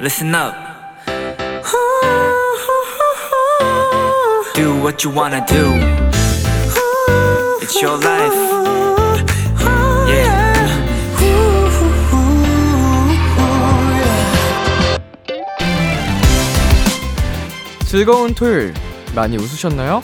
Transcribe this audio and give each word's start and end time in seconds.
listen 0.00 0.34
up. 0.34 0.54
Do 4.54 4.74
what 4.80 5.04
you 5.04 5.10
wanna 5.14 5.44
do. 5.46 5.74
It's 7.60 7.80
your 7.82 7.98
life. 7.98 8.34
Yeah. 10.08 10.50
즐거운 17.86 18.34
토요일 18.34 18.72
많이 19.14 19.36
웃으셨나요? 19.36 20.02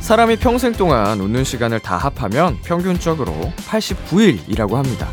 사람이 0.00 0.36
평생 0.36 0.72
동안 0.72 1.20
웃는 1.20 1.44
시간을 1.44 1.80
다 1.80 1.96
합하면 1.96 2.58
평균적으로 2.62 3.52
89일이라고 3.68 4.74
합니다. 4.74 5.08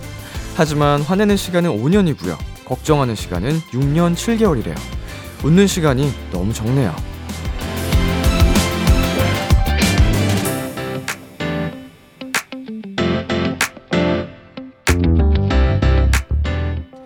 하지만 0.56 1.02
화내는 1.02 1.38
시간은 1.38 1.70
5년이고요. 1.70 2.51
걱정하는 2.72 3.16
시간은 3.16 3.60
6년 3.74 4.16
7개월이래요. 4.16 4.78
웃는 5.44 5.68
시간이 5.68 6.10
너무 6.32 6.54
적네요. 6.54 6.96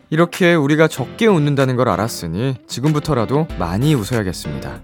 이렇게 0.10 0.54
우리가 0.54 0.88
적게 0.88 1.28
웃는다는 1.28 1.76
걸 1.76 1.90
알았으니 1.90 2.56
지금부터라도 2.68 3.48
많이 3.60 3.96
웃어야겠습니다. 3.96 4.82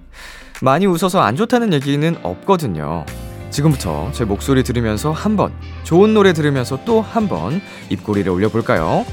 많이 0.61 0.85
웃어서 0.87 1.21
안 1.21 1.35
좋다는 1.35 1.73
얘기는 1.73 2.17
없거든요. 2.23 3.05
지금부터 3.49 4.11
제 4.13 4.25
목소리 4.25 4.63
들으면서 4.63 5.11
한 5.11 5.35
번, 5.37 5.53
좋은 5.83 6.13
노래 6.13 6.33
들으면서 6.33 6.83
또 6.85 7.01
한 7.01 7.27
번 7.27 7.61
입꼬리를 7.89 8.29
올려볼까요? 8.31 9.05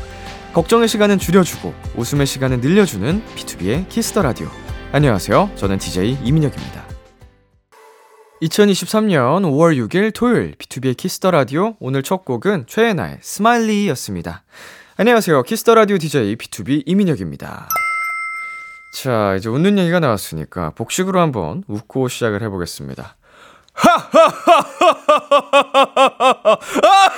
걱정의 0.53 0.89
시간은 0.89 1.19
줄여주고 1.19 1.73
웃음의 1.97 2.27
시간은 2.27 2.61
늘려주는 2.61 3.23
BTOB의 3.37 3.89
키스 3.89 4.10
더 4.10 4.23
라디오. 4.23 4.49
안녕하세요. 4.93 5.51
저는 5.55 5.79
DJ 5.79 6.19
이민혁입니다. 6.25 6.85
2023년 8.43 9.43
5월 9.43 9.77
6일 9.89 10.13
토요일 10.15 10.55
BTOB의 10.55 10.97
키스 10.97 11.18
더 11.18 11.31
라디오 11.31 11.77
오늘 11.81 12.03
첫 12.03 12.25
곡은 12.25 12.65
최예나의 12.67 13.19
SMILEY였습니다. 13.21 14.43
안녕하세요. 14.97 15.43
키스 15.43 15.63
더 15.63 15.75
라디오 15.75 15.99
DJ 15.99 16.37
BTOB 16.37 16.85
이민혁입니다. 16.87 17.69
자, 18.95 19.35
이제 19.37 19.51
웃는 19.51 19.79
얘기가 19.79 20.01
나왔으니까 20.01 20.71
복식으로 20.71 21.21
한번 21.21 21.63
웃고 21.69 22.09
시작을 22.09 22.43
해 22.43 22.49
보겠습니다. 22.49 23.17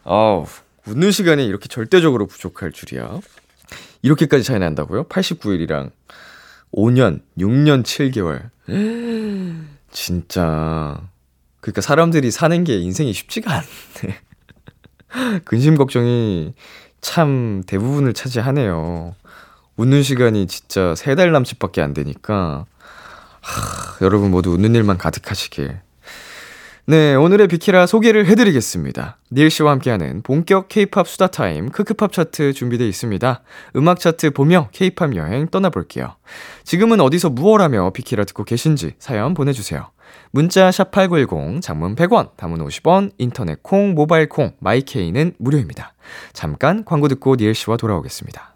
아우, 0.04 0.46
웃는 0.86 1.12
시간이 1.12 1.46
이렇게 1.46 1.68
절대적으로 1.68 2.26
부족할 2.28 2.72
줄이야. 2.72 3.20
이렇게까지 4.02 4.44
차이 4.44 4.60
난다고요? 4.60 5.06
89일이랑 5.06 5.92
5년, 6.74 7.22
6년 7.38 7.84
7개월. 7.84 8.50
진짜. 9.92 11.02
그러니까 11.62 11.82
사람들이 11.82 12.32
사는 12.32 12.64
게 12.64 12.78
인생이 12.78 13.12
쉽지가 13.14 13.52
않네. 13.54 14.20
근심 15.46 15.76
걱정이 15.76 16.54
참 17.02 17.64
대부분을 17.68 18.14
차지하네요. 18.14 19.16
웃는 19.78 20.04
시간이 20.04 20.48
진짜 20.48 20.94
세 20.96 21.16
달 21.16 21.32
남짓밖에 21.32 21.82
안 21.82 21.94
되니까 21.94 22.66
하, 23.42 23.98
여러분 24.06 24.32
모두 24.32 24.52
웃는 24.52 24.76
일만 24.76 24.98
가득하시길. 24.98 25.80
네, 26.90 27.14
오늘의 27.14 27.50
비키라 27.50 27.86
소개를 27.86 28.26
해드리겠습니다. 28.26 29.20
니엘 29.32 29.52
씨와 29.52 29.74
함께하는 29.74 30.24
본격 30.24 30.70
K-팝 30.70 31.08
수다 31.08 31.28
타임 31.28 31.70
크크팝 31.70 32.12
차트 32.12 32.54
준비되어 32.54 32.88
있습니다. 32.88 33.44
음악 33.76 34.00
차트 34.00 34.32
보며 34.32 34.70
K-팝 34.72 35.16
여행 35.16 35.48
떠나볼게요. 35.50 36.16
지금은 36.64 37.00
어디서 37.00 37.30
무엇하며 37.30 37.92
비키라 37.92 38.24
듣고 38.24 38.44
계신지 38.44 38.96
사연 38.98 39.36
보내주세요. 39.36 39.92
문자 40.32 40.72
샵8910 40.72 41.62
장문 41.62 41.96
100원, 41.96 42.36
단문 42.38 42.58
50원, 42.58 43.12
인터넷 43.20 43.62
콩, 43.62 43.94
모바일 43.94 44.28
콩, 44.28 44.54
마이케이는 44.58 45.34
무료입니다. 45.38 45.94
잠깐 46.34 46.84
광고 46.86 47.08
듣고 47.08 47.36
니엘 47.36 47.54
씨와 47.54 47.78
돌아오겠습니다. 47.78 48.56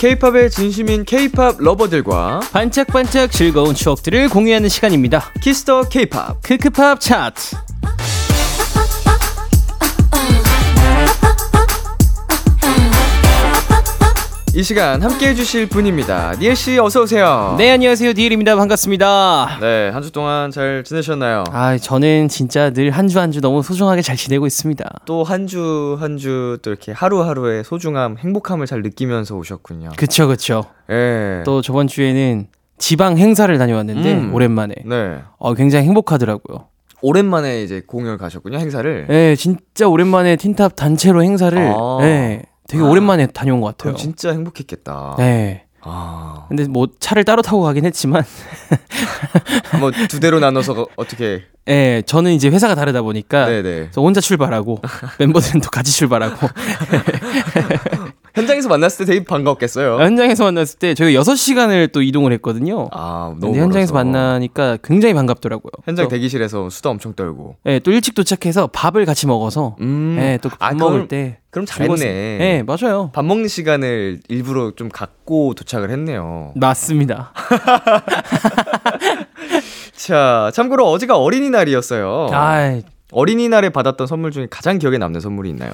K-팝에 0.00 0.48
진심인 0.48 1.04
K-팝 1.04 1.56
lover들과 1.58 2.40
반짝반짝 2.52 3.30
즐거운 3.30 3.74
추억들을 3.74 4.30
공유하는 4.30 4.70
시간입니다. 4.70 5.30
키스 5.42 5.72
더 5.72 5.90
K-팝. 5.90 6.40
크크팝 6.42 7.02
차트. 7.02 7.69
이 14.52 14.64
시간 14.64 15.00
함께 15.00 15.28
해주실 15.28 15.68
분입니다. 15.68 16.34
니엘 16.40 16.56
씨 16.56 16.76
어서 16.80 17.02
오세요. 17.02 17.54
네, 17.56 17.70
안녕하세요. 17.70 18.12
니엘입니다. 18.14 18.56
반갑습니다. 18.56 19.58
네, 19.60 19.90
한 19.90 20.02
주 20.02 20.10
동안 20.10 20.50
잘 20.50 20.82
지내셨나요? 20.82 21.44
아, 21.52 21.78
저는 21.78 22.26
진짜 22.26 22.70
늘 22.70 22.90
한 22.90 23.06
주 23.06 23.20
한 23.20 23.30
주 23.30 23.40
너무 23.40 23.62
소중하게 23.62 24.02
잘 24.02 24.16
지내고 24.16 24.46
있습니다. 24.48 24.84
또 25.06 25.22
한 25.24 25.46
주 25.46 25.96
한 26.00 26.16
주 26.18 26.58
또 26.62 26.70
이렇게 26.70 26.90
하루하루의 26.90 27.62
소중함, 27.62 28.16
행복함을 28.18 28.66
잘 28.66 28.82
느끼면서 28.82 29.36
오셨군요. 29.36 29.90
그쵸, 29.96 30.26
그쵸. 30.26 30.64
예. 30.90 31.42
또 31.44 31.62
저번 31.62 31.86
주에는 31.86 32.48
지방 32.78 33.18
행사를 33.18 33.56
다녀왔는데, 33.56 34.14
음. 34.14 34.34
오랜만에. 34.34 34.74
네. 34.84 35.18
어, 35.38 35.54
굉장히 35.54 35.84
행복하더라고요. 35.86 36.66
오랜만에 37.02 37.62
이제 37.62 37.82
공연 37.86 38.18
가셨군요, 38.18 38.58
행사를. 38.58 39.06
예, 39.10 39.36
진짜 39.36 39.86
오랜만에 39.86 40.34
틴탑 40.36 40.74
단체로 40.76 41.22
행사를, 41.22 41.56
아. 41.56 41.98
예, 42.02 42.42
되게 42.70 42.82
오랜만에 42.82 43.26
다녀온 43.26 43.60
것 43.60 43.76
같아요. 43.76 43.94
진짜 43.96 44.30
행복했겠다. 44.30 45.16
네. 45.18 45.64
아. 45.82 46.44
근데 46.48 46.64
뭐 46.68 46.88
차를 47.00 47.24
따로 47.24 47.40
타고 47.42 47.62
가긴 47.62 47.84
했지만, 47.86 48.22
뭐 49.80 49.90
두 50.08 50.20
대로 50.20 50.38
나눠서 50.38 50.74
거- 50.74 50.88
어떻게 50.96 51.42
예, 51.68 52.02
저는 52.06 52.32
이제 52.32 52.48
회사가 52.48 52.74
다르다 52.74 53.02
보니까, 53.02 53.46
네, 53.46 53.62
네. 53.62 53.74
그래서 53.80 54.02
혼자 54.02 54.20
출발하고 54.20 54.80
멤버들은 55.18 55.60
또 55.62 55.70
같이 55.70 55.90
출발하고 55.92 56.46
현장에서 58.34 58.68
만났을 58.68 59.04
때 59.06 59.12
되게 59.12 59.24
반가웠겠어요. 59.24 60.00
현장에서 60.00 60.44
만났을 60.44 60.78
때 60.78 60.94
저희가 60.94 61.20
6시간을 61.22 61.90
또 61.92 62.00
이동을 62.02 62.32
했거든요. 62.34 62.88
아, 62.92 63.34
너무 63.40 63.52
근데 63.52 63.60
현장에서 63.60 63.92
멀어서. 63.92 64.04
만나니까 64.10 64.78
굉장히 64.84 65.14
반갑더라고요. 65.14 65.70
현장 65.84 66.04
또, 66.06 66.10
대기실에서 66.10 66.70
수다 66.70 66.90
엄청 66.90 67.14
떨고. 67.14 67.56
예, 67.66 67.80
또 67.80 67.90
일찍 67.90 68.14
도착해서 68.14 68.68
밥을 68.68 69.04
같이 69.04 69.26
먹어서 69.26 69.76
음. 69.80 70.16
예, 70.20 70.38
또밥 70.40 70.62
아, 70.62 70.72
먹을 70.74 70.92
그럼- 70.92 71.08
때 71.08 71.38
그럼. 71.50 71.66
잘했네. 71.66 72.04
예, 72.06 72.62
맞아요. 72.64 73.10
밥 73.12 73.24
먹는 73.24 73.48
시간을 73.48 74.20
일부러 74.28 74.70
좀 74.76 74.88
갖고 74.88 75.54
도착을 75.54 75.90
했네요. 75.90 76.52
맞습니다. 76.54 77.32
자, 79.96 80.50
참고로 80.54 80.88
어제가 80.88 81.18
어린이날이었어요. 81.18 82.28
아, 82.32 82.80
어린이날에 83.12 83.70
받았던 83.70 84.06
선물 84.06 84.30
중에 84.30 84.46
가장 84.48 84.78
기억에 84.78 84.98
남는 84.98 85.20
선물이 85.20 85.50
있나요? 85.50 85.72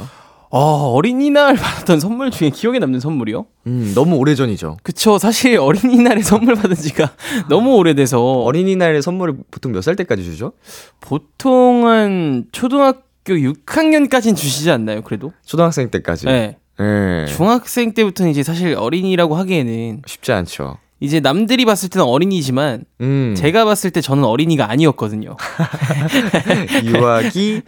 어, 0.56 0.93
어린이날 0.94 1.55
받았던 1.56 2.00
선물 2.00 2.31
중에 2.31 2.49
기억에 2.50 2.79
남는 2.79 3.00
선물이요? 3.00 3.44
음, 3.67 3.93
너무 3.94 4.17
오래전이죠. 4.17 4.79
그쵸. 4.82 5.19
사실 5.19 5.58
어린이날에 5.58 6.23
선물 6.23 6.55
받은 6.55 6.75
지가 6.76 7.12
너무 7.50 7.75
오래돼서 7.76 8.23
어린이날 8.43 9.00
선물을 9.03 9.35
보통 9.50 9.73
몇 9.73 9.82
살 9.82 9.97
때까지 9.97 10.25
주죠? 10.25 10.53
보통은 11.00 12.47
초등학교 12.53 13.35
6학년까지는 13.35 14.35
주시지 14.37 14.70
않나요, 14.70 15.03
그래도? 15.03 15.32
초등학생 15.44 15.91
때까지. 15.91 16.26
네. 16.26 16.56
예. 16.81 17.26
중학생 17.26 17.93
때부터는 17.94 18.31
이제 18.31 18.43
사실 18.43 18.75
어린이라고 18.75 19.35
하기에는 19.37 20.02
쉽지 20.06 20.32
않죠. 20.32 20.79
이제 20.99 21.21
남들이 21.21 21.65
봤을 21.67 21.91
때는 21.91 22.07
어린이지만 22.07 22.85
음. 23.03 23.35
제가 23.37 23.67
봤을 23.67 23.91
때 23.91 24.01
저는 24.01 24.25
어린이가 24.25 24.71
아니었거든요. 24.71 25.37
유아기 26.85 27.63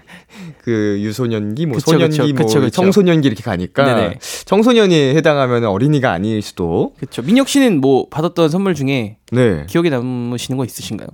그 0.62 0.96
유소년기 1.00 1.66
뭐 1.66 1.76
그쵸, 1.76 1.90
소년기 1.92 2.16
그쵸, 2.16 2.26
뭐 2.34 2.46
그쵸, 2.46 2.60
그쵸. 2.60 2.70
청소년기 2.70 3.26
이렇게 3.28 3.42
가니까 3.42 3.84
네네. 3.84 4.18
청소년이 4.46 4.94
해당하면 5.14 5.64
어린이가 5.64 6.10
아닐 6.10 6.40
수도. 6.40 6.94
그렇죠. 6.96 7.20
민혁 7.22 7.48
씨는 7.48 7.80
뭐 7.82 8.08
받았던 8.08 8.48
선물 8.48 8.74
중에 8.74 9.18
네. 9.30 9.66
기억에 9.68 9.90
남으시는 9.90 10.56
거 10.56 10.64
있으신가요? 10.64 11.08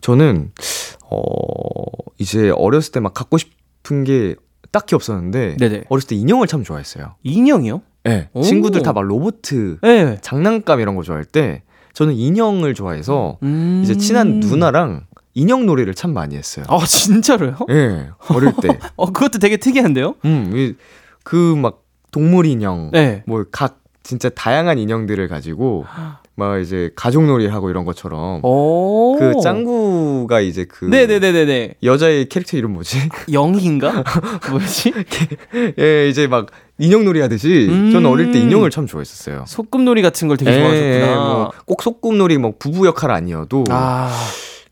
저는 0.00 0.52
어 1.10 1.18
이제 2.18 2.50
어렸을 2.50 2.92
때 2.92 3.00
막 3.00 3.14
갖고 3.14 3.36
싶은 3.38 4.04
게 4.04 4.36
딱히 4.70 4.94
없었는데 4.94 5.56
네네. 5.58 5.84
어렸을 5.88 6.08
때 6.08 6.14
인형을 6.16 6.46
참 6.46 6.62
좋아했어요. 6.62 7.14
인형이요? 7.24 7.82
네. 8.04 8.28
오. 8.32 8.42
친구들 8.42 8.82
다 8.82 8.92
막 8.92 9.02
로봇 9.04 9.42
네. 9.82 10.18
장난감 10.20 10.80
이런 10.80 10.94
거 10.96 11.02
좋아할 11.02 11.24
때 11.24 11.62
저는 11.94 12.14
인형을 12.14 12.74
좋아해서 12.74 13.38
음... 13.42 13.80
이제 13.84 13.96
친한 13.96 14.40
누나랑 14.40 15.06
인형 15.34 15.66
놀이를 15.66 15.94
참 15.94 16.12
많이 16.12 16.36
했어요. 16.36 16.64
아 16.68 16.78
진짜로요? 16.84 17.56
예, 17.70 17.74
네, 17.74 18.08
어릴 18.28 18.52
때. 18.60 18.78
어 18.96 19.06
그것도 19.06 19.38
되게 19.38 19.56
특이한데요? 19.56 20.14
음, 20.24 20.76
그 21.24 21.56
막 21.56 21.82
동물 22.12 22.46
인형, 22.46 22.90
네. 22.92 23.24
뭐각 23.26 23.80
진짜 24.04 24.28
다양한 24.28 24.78
인형들을 24.78 25.26
가지고 25.28 25.84
막 26.36 26.60
이제 26.60 26.90
가족놀이 26.94 27.46
하고 27.48 27.70
이런 27.70 27.84
것처럼 27.84 28.40
오. 28.44 29.16
그 29.18 29.32
짱구가 29.42 30.40
이제 30.40 30.64
그 30.66 30.84
네네네네네. 30.84 31.74
여자의 31.82 32.28
캐릭터 32.28 32.56
이름 32.56 32.74
뭐지? 32.74 33.08
영희인가? 33.32 34.04
뭐지? 34.50 34.92
예, 35.78 36.08
이제 36.08 36.26
막 36.28 36.46
인형놀이 36.78 37.20
하듯이 37.20 37.68
음. 37.70 37.92
저는 37.92 38.10
어릴 38.10 38.32
때 38.32 38.40
인형을 38.40 38.70
참 38.70 38.86
좋아했었어요. 38.86 39.44
소꿉놀이 39.46 40.02
같은 40.02 40.26
걸 40.28 40.36
되게 40.36 40.50
예, 40.52 40.58
좋아하셨구나. 40.58 41.14
뭐 41.16 41.50
꼭 41.66 41.82
소꿉놀이 41.82 42.38
뭐 42.38 42.52
부부 42.58 42.86
역할 42.86 43.10
아니어도 43.10 43.64
아 43.70 44.10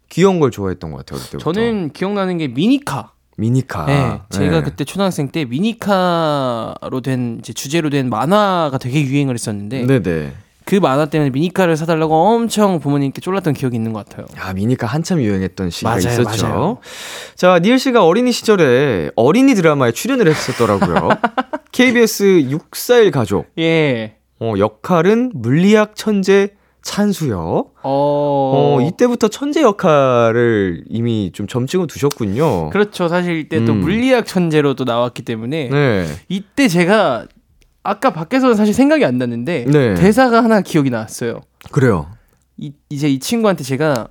귀여운 0.08 0.40
걸 0.40 0.50
좋아했던 0.50 0.90
것 0.90 0.98
같아요. 0.98 1.18
어릴 1.20 1.30
때부터. 1.30 1.52
저는 1.52 1.90
기억나는 1.92 2.38
게 2.38 2.48
미니카. 2.48 3.12
미니카. 3.38 3.86
네, 3.86 4.20
제가 4.30 4.58
예. 4.58 4.62
그때 4.62 4.84
초등학생 4.84 5.28
때 5.28 5.44
미니카로 5.44 7.00
된 7.02 7.38
이제 7.40 7.52
주제로 7.52 7.88
된 7.88 8.10
만화가 8.10 8.76
되게 8.78 9.00
유행을 9.02 9.34
했었는데 9.34 9.86
네네. 9.86 10.32
그 10.64 10.76
만화 10.76 11.06
때문에 11.06 11.30
미니카를 11.30 11.76
사달라고 11.76 12.14
엄청 12.14 12.78
부모님께 12.78 13.20
쫄랐던 13.20 13.54
기억이 13.54 13.74
있는 13.76 13.92
것 13.92 14.06
같아요. 14.08 14.26
아, 14.38 14.52
미니카 14.52 14.86
한참 14.86 15.20
유행했던 15.20 15.70
시기가 15.70 15.90
맞아요, 15.90 16.00
있었죠. 16.20 16.46
맞아요. 16.46 16.78
자, 17.34 17.58
니엘 17.58 17.78
씨가 17.78 18.04
어린이 18.04 18.30
시절에 18.32 19.10
어린이 19.16 19.54
드라마에 19.54 19.92
출연을 19.92 20.28
했었더라고요. 20.28 21.08
KBS 21.72 22.50
641 22.50 23.10
가족. 23.10 23.46
예. 23.58 24.16
어, 24.40 24.54
역할은 24.58 25.32
물리학 25.34 25.96
천재 25.96 26.50
찬수요. 26.82 27.70
어. 27.82 27.82
어, 27.84 28.80
이때부터 28.82 29.28
천재 29.28 29.62
역할을 29.62 30.84
이미 30.88 31.30
좀 31.32 31.46
점찍어 31.46 31.86
두셨군요. 31.86 32.70
그렇죠. 32.70 33.08
사실 33.08 33.38
이때 33.38 33.64
또 33.64 33.72
음. 33.72 33.80
물리학 33.80 34.26
천재로 34.26 34.74
또 34.74 34.84
나왔기 34.84 35.22
때문에 35.22 35.68
네. 35.70 36.06
이때 36.28 36.68
제가 36.68 37.26
아까 37.84 38.12
밖에서는 38.12 38.54
사실 38.54 38.74
생각이 38.74 39.04
안 39.04 39.18
났는데 39.18 39.64
네. 39.68 39.94
대사가 39.94 40.42
하나 40.42 40.60
기억이 40.60 40.90
났어요. 40.90 41.40
그래요. 41.70 42.08
이, 42.56 42.72
이제 42.90 43.08
이 43.08 43.18
친구한테 43.18 43.64
제가 43.64 44.08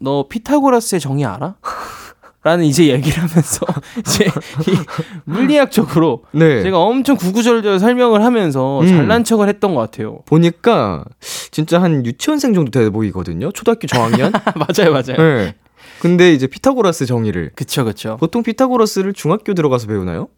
너 0.00 0.26
피타고라스의 0.28 1.00
정의 1.00 1.24
알아? 1.24 1.56
라는 2.44 2.66
이제 2.66 2.88
얘기를 2.88 3.18
하면서 3.22 3.66
이제 4.06 4.26
이 4.26 4.76
물리학적으로 5.24 6.24
네. 6.32 6.62
제가 6.62 6.78
엄청 6.78 7.16
구구절절 7.16 7.78
설명을 7.80 8.22
하면서 8.22 8.80
음. 8.82 8.86
잘난 8.86 9.24
척을 9.24 9.48
했던 9.48 9.74
것 9.74 9.80
같아요. 9.80 10.20
보니까 10.26 11.04
진짜 11.50 11.82
한 11.82 12.04
유치원생 12.04 12.52
정도 12.52 12.70
돼 12.70 12.90
보이거든요. 12.90 13.50
초등학교 13.52 13.86
저학년? 13.86 14.30
맞아요, 14.56 14.92
맞아요. 14.92 15.16
네. 15.16 15.54
근데 16.00 16.34
이제 16.34 16.46
피타고라스 16.46 17.06
정의를 17.06 17.50
그쵸, 17.56 17.84
그쵸. 17.86 18.18
보통 18.20 18.42
피타고라스를 18.42 19.14
중학교 19.14 19.54
들어가서 19.54 19.86
배우나요? 19.86 20.28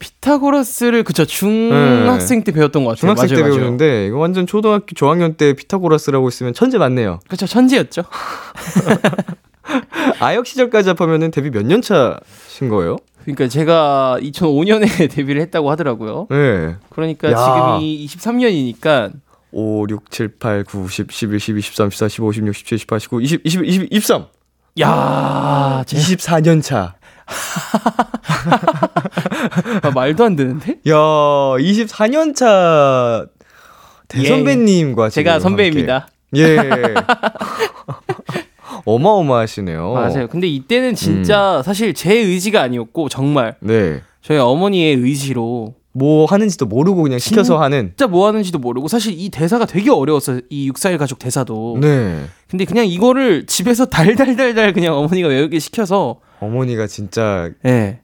피타고라스를 0.00 1.04
그쵸 1.04 1.24
중학생 1.24 2.42
때 2.42 2.50
배웠던 2.50 2.84
것 2.84 2.90
같아요. 2.90 3.14
네. 3.14 3.14
중학생 3.14 3.28
맞아요, 3.28 3.36
때 3.36 3.42
맞아요. 3.48 3.54
배우는데 3.60 4.06
이거 4.08 4.18
완전 4.18 4.46
초등학교 4.46 4.86
저학년 4.96 5.34
때 5.34 5.52
피타고라스라고 5.52 6.28
있으면 6.28 6.52
천재 6.52 6.78
맞네요. 6.78 7.20
그쵸 7.28 7.46
천재였죠. 7.46 8.02
아역 10.20 10.46
시절까지 10.46 10.88
합하면은 10.90 11.30
데뷔 11.30 11.50
몇 11.50 11.62
년 11.64 11.82
차신 11.82 12.68
거예요? 12.68 12.96
그러니까 13.24 13.48
제가 13.48 14.16
2005년에 14.22 15.10
데뷔를 15.12 15.42
했다고 15.42 15.70
하더라고요. 15.70 16.26
네. 16.30 16.76
그러니까 16.90 17.30
야. 17.30 17.36
지금이 17.78 18.06
23년이니까 18.06 19.12
5, 19.52 19.86
6, 19.88 20.10
7, 20.10 20.38
8, 20.38 20.64
9, 20.64 20.88
10, 20.88 21.10
11, 21.10 21.38
12, 21.40 21.60
13, 21.60 21.90
14, 21.90 22.08
15, 22.08 22.32
16, 22.32 22.54
17, 22.54 22.78
18, 22.78 23.00
19, 23.00 23.20
20, 23.22 23.40
20, 23.44 23.64
20, 23.64 23.88
23. 23.90 24.26
야, 24.80 25.82
제 25.88 25.96
24년 25.96 26.62
차. 26.62 26.94
아, 29.82 29.90
말도 29.94 30.24
안 30.24 30.36
되는데? 30.36 30.78
야, 30.88 30.94
24년 30.94 32.34
차 32.34 33.26
대선배님과 34.08 35.10
지금 35.10 35.24
제가 35.24 35.40
선배입니다. 35.40 36.08
함께. 36.32 36.42
예. 36.42 36.94
어마어마하시네요. 38.94 39.92
맞아요. 39.92 40.28
근데 40.28 40.46
이때는 40.46 40.94
진짜 40.94 41.62
사실 41.64 41.94
제 41.94 42.14
의지가 42.14 42.62
아니었고 42.62 43.08
정말 43.08 43.56
네. 43.60 44.00
저희 44.22 44.38
어머니의 44.38 44.96
의지로 44.96 45.74
뭐 45.92 46.26
하는지도 46.26 46.66
모르고 46.66 47.02
그냥 47.02 47.18
시켜서 47.18 47.60
하는. 47.60 47.88
진짜 47.88 48.06
뭐 48.06 48.26
하는지도 48.28 48.58
모르고 48.58 48.88
사실 48.88 49.14
이 49.18 49.30
대사가 49.30 49.66
되게 49.66 49.90
어려웠어요. 49.90 50.40
이 50.48 50.68
육사일 50.68 50.96
가족 50.96 51.18
대사도. 51.18 51.78
네. 51.80 52.24
근데 52.48 52.64
그냥 52.64 52.86
이거를 52.86 53.46
집에서 53.46 53.86
달달달달 53.86 54.72
그냥 54.72 54.94
어머니가 54.94 55.28
외우게 55.28 55.58
시켜서 55.58 56.20
어머니가 56.40 56.86
진짜 56.86 57.50
예. 57.66 58.00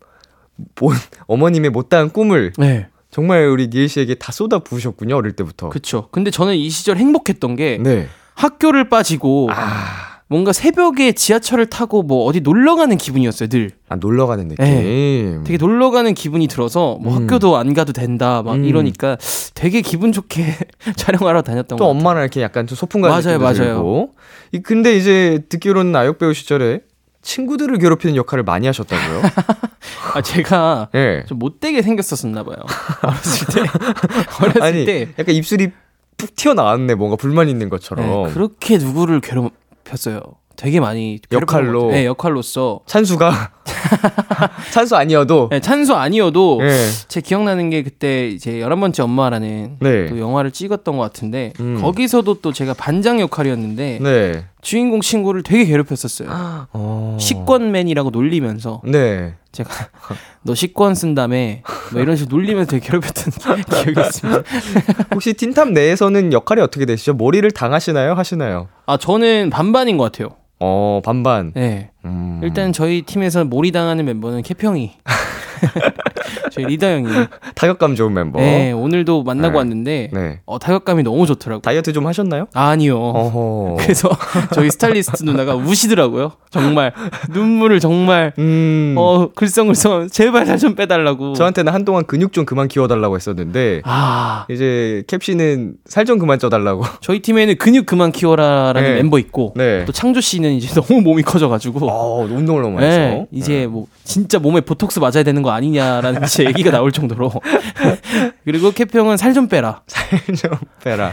본 0.75 0.95
어머님의 1.27 1.71
못다한 1.71 2.11
꿈을 2.11 2.53
네. 2.59 2.89
정말 3.11 3.47
우리 3.47 3.69
니엘 3.69 3.89
씨에게 3.89 4.17
다 4.17 4.33
쏟아 4.33 4.59
부으셨군요 4.59 5.17
어릴 5.17 5.33
때부터. 5.33 5.69
그쵸. 5.69 6.09
근데 6.11 6.31
저는 6.31 6.57
이 6.57 6.69
시절 6.69 6.97
행복했던 6.97 7.55
게 7.55 7.79
네. 7.81 8.09
학교를 8.35 8.89
빠지고 8.89 9.49
아, 9.53 10.14
뭔가 10.35 10.53
새벽에 10.53 11.13
지하철을 11.13 11.67
타고 11.67 12.03
뭐 12.03 12.25
어디 12.25 12.41
놀러 12.41 12.75
가는 12.75 12.97
기분이었어요, 12.99 13.49
늘. 13.49 13.71
아 13.89 13.95
놀러 13.95 14.27
가는 14.27 14.49
느낌. 14.49 14.65
네. 14.65 15.39
되게 15.45 15.57
놀러 15.59 15.93
가는 15.93 16.13
기분이 16.13 16.49
들어서 16.49 16.99
뭐 17.01 17.17
음. 17.17 17.23
학교도 17.23 17.57
안 17.57 17.73
가도 17.73 17.93
된다 17.93 18.43
막 18.43 18.57
음. 18.57 18.65
이러니까 18.65 19.17
되게 19.55 19.81
기분 19.81 20.11
좋게 20.11 20.57
촬영하러 20.97 21.43
다녔던 21.43 21.79
또것 21.79 21.87
같아요. 21.87 22.01
엄마랑 22.01 22.25
이렇게 22.25 22.43
약간 22.43 22.67
좀 22.67 22.75
소풍 22.75 23.01
가는 23.01 23.15
맞아요, 23.15 23.39
맞아요. 23.39 23.75
들고. 23.77 24.15
이 24.51 24.59
근데 24.59 24.97
이제 24.97 25.45
듣기로는 25.49 25.95
아역 25.95 26.19
배우 26.19 26.35
시절에 26.35 26.81
친구들을 27.23 27.79
괴롭히는 27.79 28.17
역할을 28.17 28.43
많이 28.43 28.67
하셨다고요? 28.67 29.23
아 30.15 30.21
제가 30.21 30.89
예. 30.97 31.23
좀 31.29 31.39
못되게 31.39 31.81
생겼었나 31.81 32.43
봐요. 32.43 32.57
어렸을 33.03 33.47
때. 33.55 33.71
어렸을 34.43 34.63
아니 34.65 34.85
때 34.85 35.09
약간 35.17 35.33
입술이 35.33 35.71
푹 36.17 36.35
튀어나왔네 36.35 36.95
뭔가 36.95 37.17
불만 37.17 37.49
있는 37.49 37.69
것처럼. 37.69 38.25
네, 38.25 38.33
그렇게 38.33 38.79
누구를 38.79 39.21
괴롭 39.21 39.53
혔어요. 39.85 40.21
되게 40.57 40.81
많이 40.81 41.19
역할로? 41.33 41.91
네, 41.91 42.07
역할로서 42.07 42.81
찬수가 42.87 43.51
찬수 44.73 44.97
아니어도 44.97 45.49
네, 45.51 45.61
찬수 45.61 45.95
아니어도 45.95 46.61
예. 46.63 46.89
제 47.09 47.21
기억나는 47.21 47.71
게 47.71 47.83
그때 47.83 48.29
이제 48.29 48.61
열한 48.61 48.81
번째 48.81 49.03
엄마라는 49.03 49.77
네. 49.81 50.07
또 50.07 50.19
영화를 50.19 50.51
찍었던 50.51 50.97
것 50.97 51.03
같은데 51.03 51.53
음. 51.61 51.81
거기서도 51.81 52.41
또 52.41 52.53
제가 52.53 52.75
반장 52.75 53.21
역할이었는데 53.21 53.99
네. 54.03 54.45
주인공 54.63 55.01
친구를 55.01 55.43
되게 55.43 55.65
괴롭혔었어요. 55.67 56.29
어. 56.73 57.17
식권맨이라고 57.21 58.11
놀리면서 58.11 58.81
네. 58.85 59.35
제가 59.53 59.71
너 60.43 60.55
식권 60.55 60.95
쓴 60.95 61.15
다음에 61.15 61.63
뭐 61.93 62.01
이런 62.03 62.17
식으로 62.17 62.37
놀리면서 62.37 62.71
되게 62.71 62.87
괴롭혔던 62.87 63.63
기억이 63.85 64.01
있습니다. 64.01 64.43
혹시 65.15 65.35
틴탑 65.35 65.71
내에서는 65.71 66.33
역할이 66.33 66.61
어떻게 66.61 66.87
되시죠? 66.87 67.15
머리를 67.15 67.49
당하시나요? 67.51 68.15
하시나요? 68.15 68.69
아 68.87 68.97
저는 68.97 69.51
반반인 69.51 69.97
것 69.97 70.05
같아요. 70.05 70.37
어 70.61 71.01
반반. 71.05 71.53
네. 71.55 71.91
음. 72.05 72.41
일단 72.43 72.73
저희 72.73 73.03
팀에서 73.03 73.45
몰이 73.45 73.73
당하는 73.73 74.05
멤버는 74.05 74.43
캐평이 74.43 74.93
저희 76.53 76.67
리더 76.67 76.87
형이 76.87 77.07
타격감 77.55 77.95
좋은 77.97 78.13
멤버. 78.13 78.41
네, 78.41 78.73
오늘도 78.73 79.23
만나고 79.25 79.53
네. 79.53 79.59
왔는데 79.59 80.11
네. 80.13 80.41
어, 80.47 80.59
타격감이 80.59 81.03
너무 81.03 81.27
좋더라고요. 81.27 81.61
다이어트 81.63 81.93
좀 81.93 82.07
하셨나요? 82.07 82.47
아니요. 82.55 82.99
어허. 82.99 83.77
그래서 83.83 84.09
저희 84.55 84.71
스타일리스트 84.71 85.25
누나가 85.25 85.55
우시더라고요. 85.55 86.33
정말 86.51 86.93
눈물을 87.31 87.81
정말 87.81 88.33
음. 88.39 88.95
어 88.97 89.29
글썽글썽 89.35 90.11
제발 90.13 90.47
살 90.47 90.55
좀 90.59 90.75
빼달라고. 90.77 91.35
저한테는 91.35 91.73
한동안 91.75 92.05
근육 92.07 92.33
좀 92.33 92.45
그만 92.47 92.69
키워달라고 92.69 93.17
했었는데 93.17 93.83
아 93.85 94.47
이제 94.49 95.03
캡씨는 95.09 95.75
살 95.87 96.05
좀 96.05 96.19
그만 96.19 96.39
쪄달라고. 96.39 96.85
저희 97.01 97.21
팀에는 97.21 97.57
근육 97.59 97.87
그만 97.87 98.13
키워라라는 98.13 98.83
네. 98.83 98.95
멤버 98.97 99.19
있고 99.19 99.53
네. 99.57 99.85
또 99.87 99.93
창조 99.93 100.21
씨는 100.21 100.53
이제 100.53 100.69
너무 100.81 101.01
몸이 101.01 101.23
커져가지고 101.23 101.89
어, 101.91 102.21
운동을 102.25 102.63
너무 102.63 102.75
많이 102.77 102.87
네, 102.87 102.93
해서. 103.07 103.27
이제 103.33 103.67
뭐 103.67 103.87
진짜 104.05 104.39
몸에 104.39 104.61
보톡스 104.61 104.99
맞아야 105.01 105.23
되는 105.25 105.43
거 105.43 105.51
아니냐라는 105.55 106.25
진짜 106.27 106.49
얘기가 106.49 106.71
나올 106.71 106.93
정도로 106.93 107.33
그리고 108.45 108.71
캐피 108.73 108.97
형은 108.99 109.17
살 109.17 109.35
좀 109.35 109.49
빼라 109.49 109.83
좀 110.37 110.51
빼라. 110.85 111.11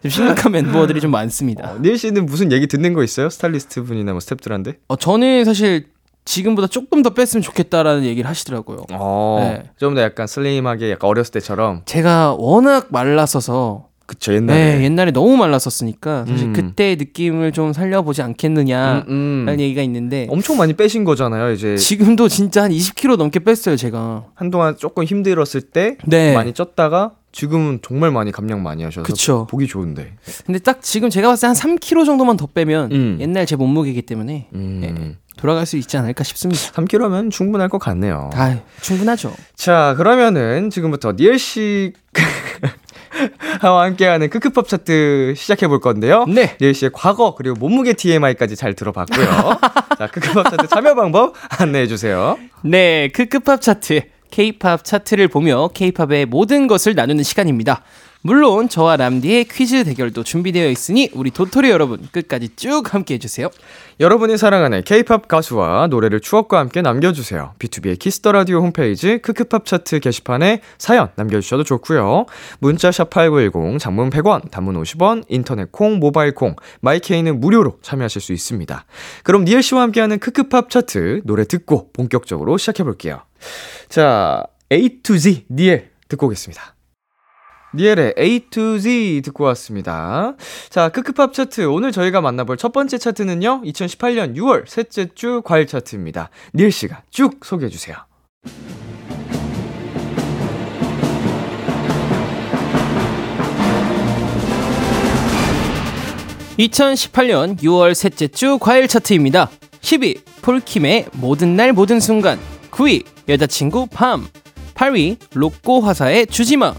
좀 0.00 0.10
심각한 0.10 0.52
멤버들이 0.52 1.00
좀 1.00 1.10
많습니다. 1.10 1.72
어, 1.72 1.78
니엘 1.80 1.98
씨는 1.98 2.24
무슨 2.26 2.50
얘기 2.52 2.66
듣는 2.66 2.94
거 2.94 3.02
있어요? 3.04 3.28
스타일리스트 3.28 3.82
분이나 3.82 4.12
뭐 4.12 4.20
스탭들한테? 4.20 4.76
어, 4.88 4.96
저는 4.96 5.44
사실 5.44 5.88
지금보다 6.24 6.66
조금 6.66 7.02
더 7.02 7.10
뺐으면 7.10 7.42
좋겠다라는 7.42 8.04
얘기를 8.04 8.28
하시더라고요. 8.28 8.84
어. 8.92 9.38
네. 9.40 9.70
좀더 9.78 10.00
약간 10.02 10.26
슬림하게 10.26 10.90
약간 10.92 11.08
어렸을 11.10 11.32
때처럼. 11.32 11.82
제가 11.84 12.34
워낙 12.38 12.86
말랐어서 12.90 13.87
그쵸 14.08 14.32
옛날에. 14.32 14.78
네, 14.78 14.84
옛날에 14.84 15.10
너무 15.10 15.36
말랐었으니까 15.36 16.24
사실 16.26 16.46
음. 16.46 16.52
그때의 16.54 16.96
느낌을 16.96 17.52
좀 17.52 17.74
살려보지 17.74 18.22
않겠느냐라는 18.22 19.02
음, 19.08 19.46
음. 19.46 19.60
얘기가 19.60 19.82
있는데 19.82 20.26
엄청 20.30 20.56
많이 20.56 20.72
빼신 20.72 21.04
거잖아요. 21.04 21.52
이제 21.52 21.76
지금도 21.76 22.28
진짜 22.28 22.62
한 22.62 22.70
20kg 22.70 23.16
넘게 23.18 23.40
뺐어요 23.40 23.76
제가. 23.76 24.24
한동안 24.34 24.76
조금 24.78 25.04
힘들었을 25.04 25.60
때 25.72 25.98
네. 26.06 26.32
많이 26.32 26.52
쪘다가 26.54 27.12
지금은 27.32 27.80
정말 27.82 28.10
많이 28.10 28.32
감량 28.32 28.62
많이 28.62 28.82
하셔서 28.82 29.02
그쵸. 29.02 29.46
보기 29.50 29.66
좋은데. 29.66 30.14
근데 30.46 30.58
딱 30.58 30.80
지금 30.80 31.10
제가 31.10 31.28
봤을 31.28 31.42
때 31.42 31.46
한 31.48 31.54
3kg 31.76 32.06
정도만 32.06 32.38
더 32.38 32.46
빼면 32.46 32.90
음. 32.92 33.18
옛날 33.20 33.44
제 33.44 33.56
몸무게이기 33.56 34.00
때문에 34.02 34.48
음. 34.54 34.78
네. 34.80 35.16
돌아갈 35.36 35.66
수 35.66 35.76
있지 35.76 35.98
않을까 35.98 36.24
싶습니다. 36.24 36.62
3kg면 36.72 37.30
충분할 37.30 37.68
것 37.68 37.78
같네요. 37.78 38.30
아, 38.32 38.58
충분하죠. 38.80 39.34
자, 39.54 39.94
그러면은 39.98 40.70
지금부터 40.70 41.12
니엘 41.12 41.38
씨하 41.38 41.90
와 43.62 43.84
함께하는 43.84 44.30
크크팝 44.30 44.68
차트 44.68 45.34
시작해 45.36 45.68
볼 45.68 45.80
건데요. 45.80 46.24
네. 46.26 46.56
니엘 46.60 46.74
씨의 46.74 46.90
과거 46.92 47.34
그리고 47.34 47.56
몸무게 47.56 47.92
TMI까지 47.94 48.56
잘 48.56 48.74
들어봤고요. 48.74 49.26
자, 49.98 50.06
크크팝 50.06 50.50
차트 50.50 50.68
참여 50.68 50.94
방법 50.94 51.34
안내해 51.60 51.86
주세요. 51.86 52.38
네, 52.62 53.08
크크팝 53.08 53.60
차트, 53.60 54.02
K-팝 54.30 54.84
차트를 54.84 55.28
보며 55.28 55.68
K-팝의 55.74 56.26
모든 56.26 56.66
것을 56.66 56.94
나누는 56.94 57.24
시간입니다. 57.24 57.82
물론 58.20 58.68
저와 58.68 58.96
람디의 58.96 59.44
퀴즈 59.44 59.84
대결도 59.84 60.24
준비되어 60.24 60.68
있으니 60.70 61.08
우리 61.14 61.30
도토리 61.30 61.70
여러분 61.70 62.06
끝까지 62.10 62.48
쭉 62.56 62.92
함께 62.92 63.14
해주세요. 63.14 63.48
여러분이 64.00 64.36
사랑하는 64.36 64.82
K-팝 64.82 65.28
가수와 65.28 65.86
노래를 65.86 66.20
추억과 66.20 66.58
함께 66.58 66.82
남겨주세요. 66.82 67.54
BTOB의 67.58 67.98
키스 67.98 68.19
더 68.19 68.32
라디오 68.32 68.60
홈페이지 68.60 69.18
크크팝 69.18 69.66
차트 69.66 70.00
게시판에 70.00 70.60
사연 70.78 71.10
남겨주셔도 71.14 71.62
좋고요. 71.62 72.26
문자샵 72.58 73.10
#8910 73.10 73.78
장문 73.78 74.10
100원, 74.10 74.50
단문 74.50 74.80
50원, 74.82 75.24
인터넷 75.28 75.70
콩, 75.70 75.98
모바일 75.98 76.34
콩, 76.34 76.56
마이케이는 76.80 77.40
무료로 77.40 77.78
참여하실 77.82 78.20
수 78.20 78.32
있습니다. 78.32 78.84
그럼 79.22 79.44
니엘 79.44 79.62
씨와 79.62 79.82
함께하는 79.82 80.18
크크팝 80.18 80.70
차트 80.70 81.22
노래 81.24 81.44
듣고 81.44 81.92
본격적으로 81.92 82.58
시작해 82.58 82.82
볼게요. 82.82 83.22
자, 83.88 84.42
A 84.72 85.02
to 85.02 85.16
Z 85.16 85.46
니엘 85.50 85.90
듣고 86.08 86.26
오겠습니다. 86.26 86.77
니엘의 87.74 88.14
A 88.18 88.40
to 88.50 88.78
Z 88.78 89.22
듣고 89.24 89.44
왔습니다. 89.44 90.34
자, 90.70 90.88
크크팝 90.88 91.34
차트. 91.34 91.66
오늘 91.66 91.92
저희가 91.92 92.20
만나볼 92.20 92.56
첫 92.56 92.72
번째 92.72 92.96
차트는요, 92.98 93.62
2018년 93.62 94.36
6월 94.36 94.66
셋째 94.66 95.08
주 95.14 95.42
과일 95.44 95.66
차트입니다. 95.66 96.30
니엘 96.54 96.72
씨가 96.72 97.02
쭉 97.10 97.44
소개해주세요. 97.44 97.96
2018년 106.58 107.56
6월 107.58 107.94
셋째 107.94 108.26
주 108.26 108.58
과일 108.58 108.88
차트입니다. 108.88 109.48
10위 109.80 110.20
폴킴의 110.42 111.06
모든 111.12 111.54
날 111.54 111.72
모든 111.72 112.00
순간 112.00 112.38
9위 112.70 113.04
여자친구 113.28 113.86
밤 113.92 114.26
8위 114.74 115.18
로꼬 115.34 115.80
화사의 115.80 116.26
주지마 116.26 116.74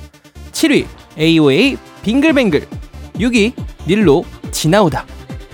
7위 0.52 0.86
AOA 1.18 1.78
빙글뱅글. 2.04 2.68
6위 3.16 3.54
닐로 3.88 4.26
지나오다. 4.52 5.06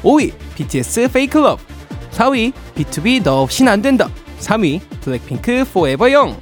5위 0.04 0.34
BTS 0.56 1.10
FAKE 1.12 1.38
LOVE 1.38 1.64
4위 2.12 2.54
BTOB 2.76 3.24
너 3.24 3.42
없인 3.42 3.68
안 3.68 3.82
된다. 3.82 4.10
3위 4.40 4.80
블랙핑크 5.02 5.66
Forever 5.74 6.12
Young 6.12 6.38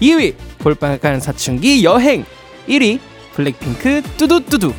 2위 0.00 0.34
볼빨간 0.58 1.20
사춘기 1.20 1.84
여행. 1.84 2.24
1위 2.68 2.98
블랙핑크 3.34 4.02
뚜두뚜두 4.16 4.72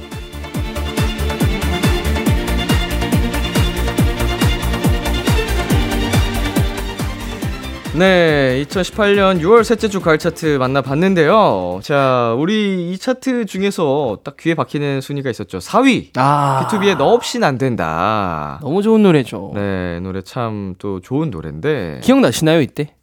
네, 7.97 8.63
2018년 8.67 9.41
6월 9.41 9.63
셋째 9.63 9.87
주 9.87 9.99
과일 10.01 10.19
차트 10.19 10.57
만나봤는데요. 10.57 11.79
자, 11.81 12.35
우리 12.37 12.91
이 12.91 12.97
차트 12.99 13.45
중에서 13.47 14.19
딱 14.23 14.37
귀에 14.37 14.53
박히는 14.53 15.01
순위가 15.01 15.31
있었죠. 15.31 15.57
4위. 15.57 16.09
아 16.15 16.67
B2B의 16.69 16.97
너 16.97 17.05
없인 17.07 17.43
안 17.43 17.57
된다. 17.57 18.59
너무 18.61 18.83
좋은 18.83 19.01
노래죠. 19.01 19.51
네, 19.55 19.99
노래 20.01 20.21
참 20.21 20.75
또 20.77 20.99
좋은 20.99 21.31
노래인데. 21.31 22.01
기억나시나요 22.03 22.61
이때? 22.61 22.93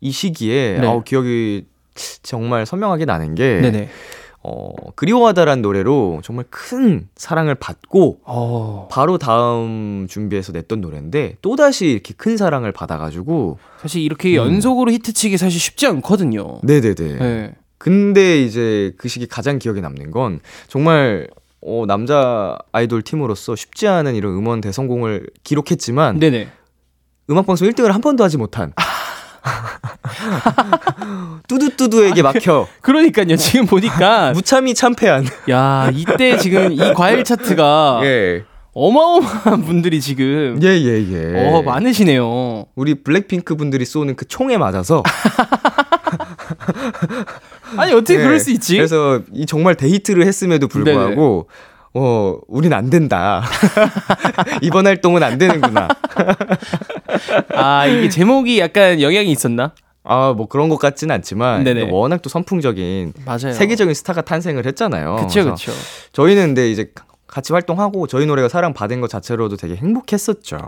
이 0.00 0.10
시기에 0.10 0.78
네. 0.80 0.86
아우 0.86 1.02
기억이 1.04 1.66
정말 2.22 2.66
선명하게 2.66 3.04
나는 3.04 3.34
게 3.36 3.60
네네. 3.60 3.88
어, 4.42 4.72
그리워하다란 4.96 5.60
노래로 5.60 6.20
정말 6.24 6.46
큰 6.48 7.08
사랑을 7.14 7.54
받고 7.54 8.20
어 8.24 8.88
바로 8.90 9.18
다음 9.18 10.06
준비해서 10.08 10.52
냈던 10.52 10.80
노래인데 10.80 11.36
또 11.42 11.56
다시 11.56 11.86
이렇게 11.86 12.14
큰 12.16 12.38
사랑을 12.38 12.72
받아가지고 12.72 13.58
사실 13.82 14.00
이렇게 14.00 14.34
연속으로 14.34 14.92
히트치기 14.92 15.36
사실 15.36 15.60
쉽지 15.60 15.86
않거든요. 15.88 16.60
네네네. 16.62 16.94
네. 17.18 17.54
근데 17.76 18.42
이제 18.42 18.92
그 18.96 19.08
시기 19.08 19.26
가장 19.26 19.58
기억에 19.58 19.80
남는 19.80 20.10
건 20.10 20.40
정말 20.68 21.28
어, 21.62 21.84
남자 21.86 22.56
아이돌 22.72 23.02
팀으로서 23.02 23.54
쉽지 23.56 23.88
않은 23.88 24.14
이런 24.14 24.32
음원 24.34 24.62
대성공을 24.62 25.26
기록했지만 25.44 26.18
네네. 26.18 26.48
음악방송 27.28 27.68
1등을 27.68 27.92
한 27.92 28.00
번도 28.00 28.24
하지 28.24 28.38
못한 28.38 28.72
뚜두뚜두에게 31.48 32.22
막혀 32.22 32.66
그러니까요. 32.82 33.36
지금 33.36 33.66
보니까 33.66 34.32
무참히 34.34 34.74
참패한 34.74 35.26
야 35.50 35.90
이때 35.94 36.36
지금 36.38 36.72
이 36.72 36.78
과일 36.94 37.24
차트가 37.24 38.00
예. 38.04 38.44
어마어마한 38.72 39.64
분들이 39.64 40.00
지금 40.00 40.60
예, 40.62 40.68
예, 40.68 41.04
예. 41.12 41.48
어 41.48 41.62
많으시네요. 41.62 42.66
우리 42.76 43.02
블랙핑크 43.02 43.56
분들이 43.56 43.84
쏘는 43.84 44.14
그 44.14 44.26
총에 44.26 44.58
맞아서 44.58 45.02
아니 47.76 47.92
어떻게 47.92 48.18
네. 48.18 48.24
그럴 48.24 48.38
수 48.38 48.50
있지? 48.50 48.76
그래서 48.76 49.20
이 49.32 49.46
정말 49.46 49.74
데이트를 49.74 50.26
했음에도 50.26 50.68
불구하고 50.68 51.48
어, 51.94 52.36
우린 52.46 52.72
안 52.72 52.88
된다. 52.88 53.42
이번 54.62 54.86
활동은 54.86 55.22
안 55.22 55.38
되는구나. 55.38 55.88
아 57.54 57.86
이게 57.86 58.08
제목이 58.08 58.58
약간 58.60 59.00
영향이 59.00 59.30
있었나? 59.30 59.74
아, 60.02 60.32
뭐 60.36 60.46
그런 60.46 60.68
것 60.68 60.76
같진 60.78 61.10
않지만 61.10 61.64
네네. 61.64 61.90
워낙 61.90 62.22
또 62.22 62.30
선풍적인 62.30 63.12
맞아요. 63.26 63.52
세계적인 63.52 63.94
스타가 63.94 64.22
탄생을 64.22 64.66
했잖아요. 64.66 65.26
그래서 65.28 65.50
그쵸. 65.54 65.72
저희는 66.12 66.46
근데 66.48 66.70
이제 66.70 66.90
같이 67.26 67.52
활동하고 67.52 68.06
저희 68.06 68.26
노래가 68.26 68.48
사랑받은 68.48 69.00
것 69.00 69.10
자체로도 69.10 69.56
되게 69.56 69.76
행복했었죠. 69.76 70.58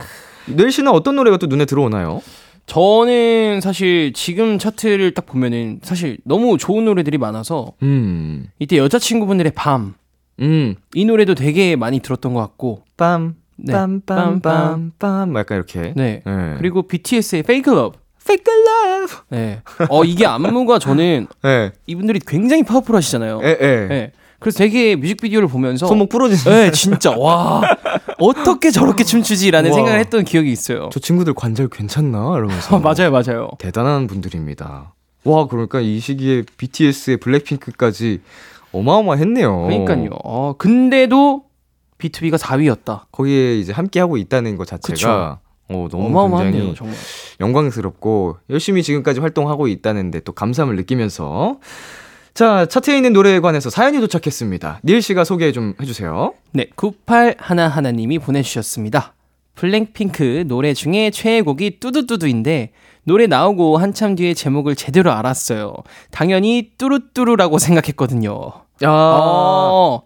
뇌 0.46 0.70
씨는 0.70 0.92
어떤 0.92 1.16
노래가 1.16 1.38
또 1.38 1.46
눈에 1.46 1.64
들어오나요? 1.64 2.20
저는 2.66 3.60
사실 3.60 4.12
지금 4.12 4.58
차트를 4.58 5.14
딱 5.14 5.26
보면은 5.26 5.80
사실 5.82 6.18
너무 6.24 6.56
좋은 6.58 6.84
노래들이 6.84 7.18
많아서 7.18 7.72
음. 7.82 8.46
이때 8.60 8.76
여자친구분들의 8.78 9.52
밤 9.56 9.94
이 10.42 11.02
음. 11.02 11.06
노래도 11.06 11.34
되게 11.34 11.76
많이 11.76 12.00
들었던 12.00 12.34
것 12.34 12.40
같고 12.40 12.82
빰. 12.96 13.34
네. 13.56 13.72
빰빰빰 13.72 14.42
빰 14.42 14.90
빰 14.98 15.38
약간 15.38 15.56
이렇게. 15.56 15.92
네 15.94 16.22
네. 16.24 16.54
그리고 16.58 16.82
BTS의 16.82 17.40
Fake 17.40 17.72
Love 17.72 17.98
Fake 18.20 18.52
Love. 18.52 19.16
네. 19.28 19.62
어 19.88 20.04
이게 20.04 20.26
안무가 20.26 20.78
저는 20.78 21.28
예. 21.44 21.72
이분들이 21.86 22.20
굉장히 22.26 22.64
파워풀하시잖아요. 22.64 23.40
예, 23.44 23.58
예. 23.60 23.86
네. 23.88 24.12
그래서 24.40 24.58
되게 24.58 24.96
뮤직비디오를 24.96 25.46
보면서 25.46 25.86
손목 25.86 26.08
부러지는. 26.08 26.56
네, 26.56 26.70
진짜 26.72 27.12
와 27.16 27.62
어떻게 28.18 28.72
저렇게 28.72 29.04
춤추지라는 29.04 29.70
우와. 29.70 29.76
생각을 29.76 30.00
했던 30.00 30.24
기억이 30.24 30.50
있어요. 30.50 30.90
저 30.92 30.98
친구들 30.98 31.32
관절 31.34 31.68
괜찮나? 31.68 32.18
이러면서. 32.36 32.74
어, 32.74 32.80
맞아요, 32.82 33.12
맞아요. 33.12 33.50
대단한 33.58 34.08
분들입니다. 34.08 34.94
와, 35.24 35.46
그러니까 35.46 35.80
이 35.80 36.00
시기에 36.00 36.42
BTS의 36.56 37.18
블랙핑크까지 37.18 38.20
어마어마했네요. 38.72 39.64
그러니까요. 39.64 40.10
어, 40.24 40.54
근데도 40.58 41.44
B2B가 41.98 42.36
4위였다. 42.38 43.02
거기에 43.12 43.58
이제 43.58 43.72
함께 43.72 44.00
하고 44.00 44.16
있다는 44.16 44.56
것 44.56 44.66
자체가 44.66 45.38
어, 45.68 45.88
너무 45.90 46.06
어마어마하네요, 46.06 46.52
굉장히 46.52 46.74
정말. 46.74 46.96
영광스럽고 47.40 48.38
열심히 48.50 48.82
지금까지 48.82 49.20
활동하고 49.20 49.68
있다는데 49.68 50.20
또 50.20 50.32
감사함을 50.32 50.76
느끼면서 50.76 51.58
자 52.34 52.66
차트에 52.66 52.96
있는 52.96 53.12
노래에 53.12 53.40
관해서 53.40 53.70
사연이 53.70 54.00
도착했습니다. 54.00 54.80
닐 54.84 55.02
씨가 55.02 55.24
소개 55.24 55.52
좀 55.52 55.74
해주세요. 55.80 56.34
네, 56.52 56.66
98하나하나님이 56.76 58.20
보내주셨습니다. 58.20 59.14
블랙핑크 59.54 60.44
노래 60.48 60.72
중에 60.74 61.10
최애곡이 61.10 61.78
뚜두뚜두인데 61.78 62.72
노래 63.04 63.26
나오고 63.26 63.78
한참 63.78 64.14
뒤에 64.14 64.34
제목을 64.34 64.76
제대로 64.76 65.12
알았어요. 65.12 65.74
당연히 66.10 66.70
뚜루뚜루라고 66.78 67.58
생각했거든요. 67.58 68.52
야, 68.84 68.88
어, 68.90 70.02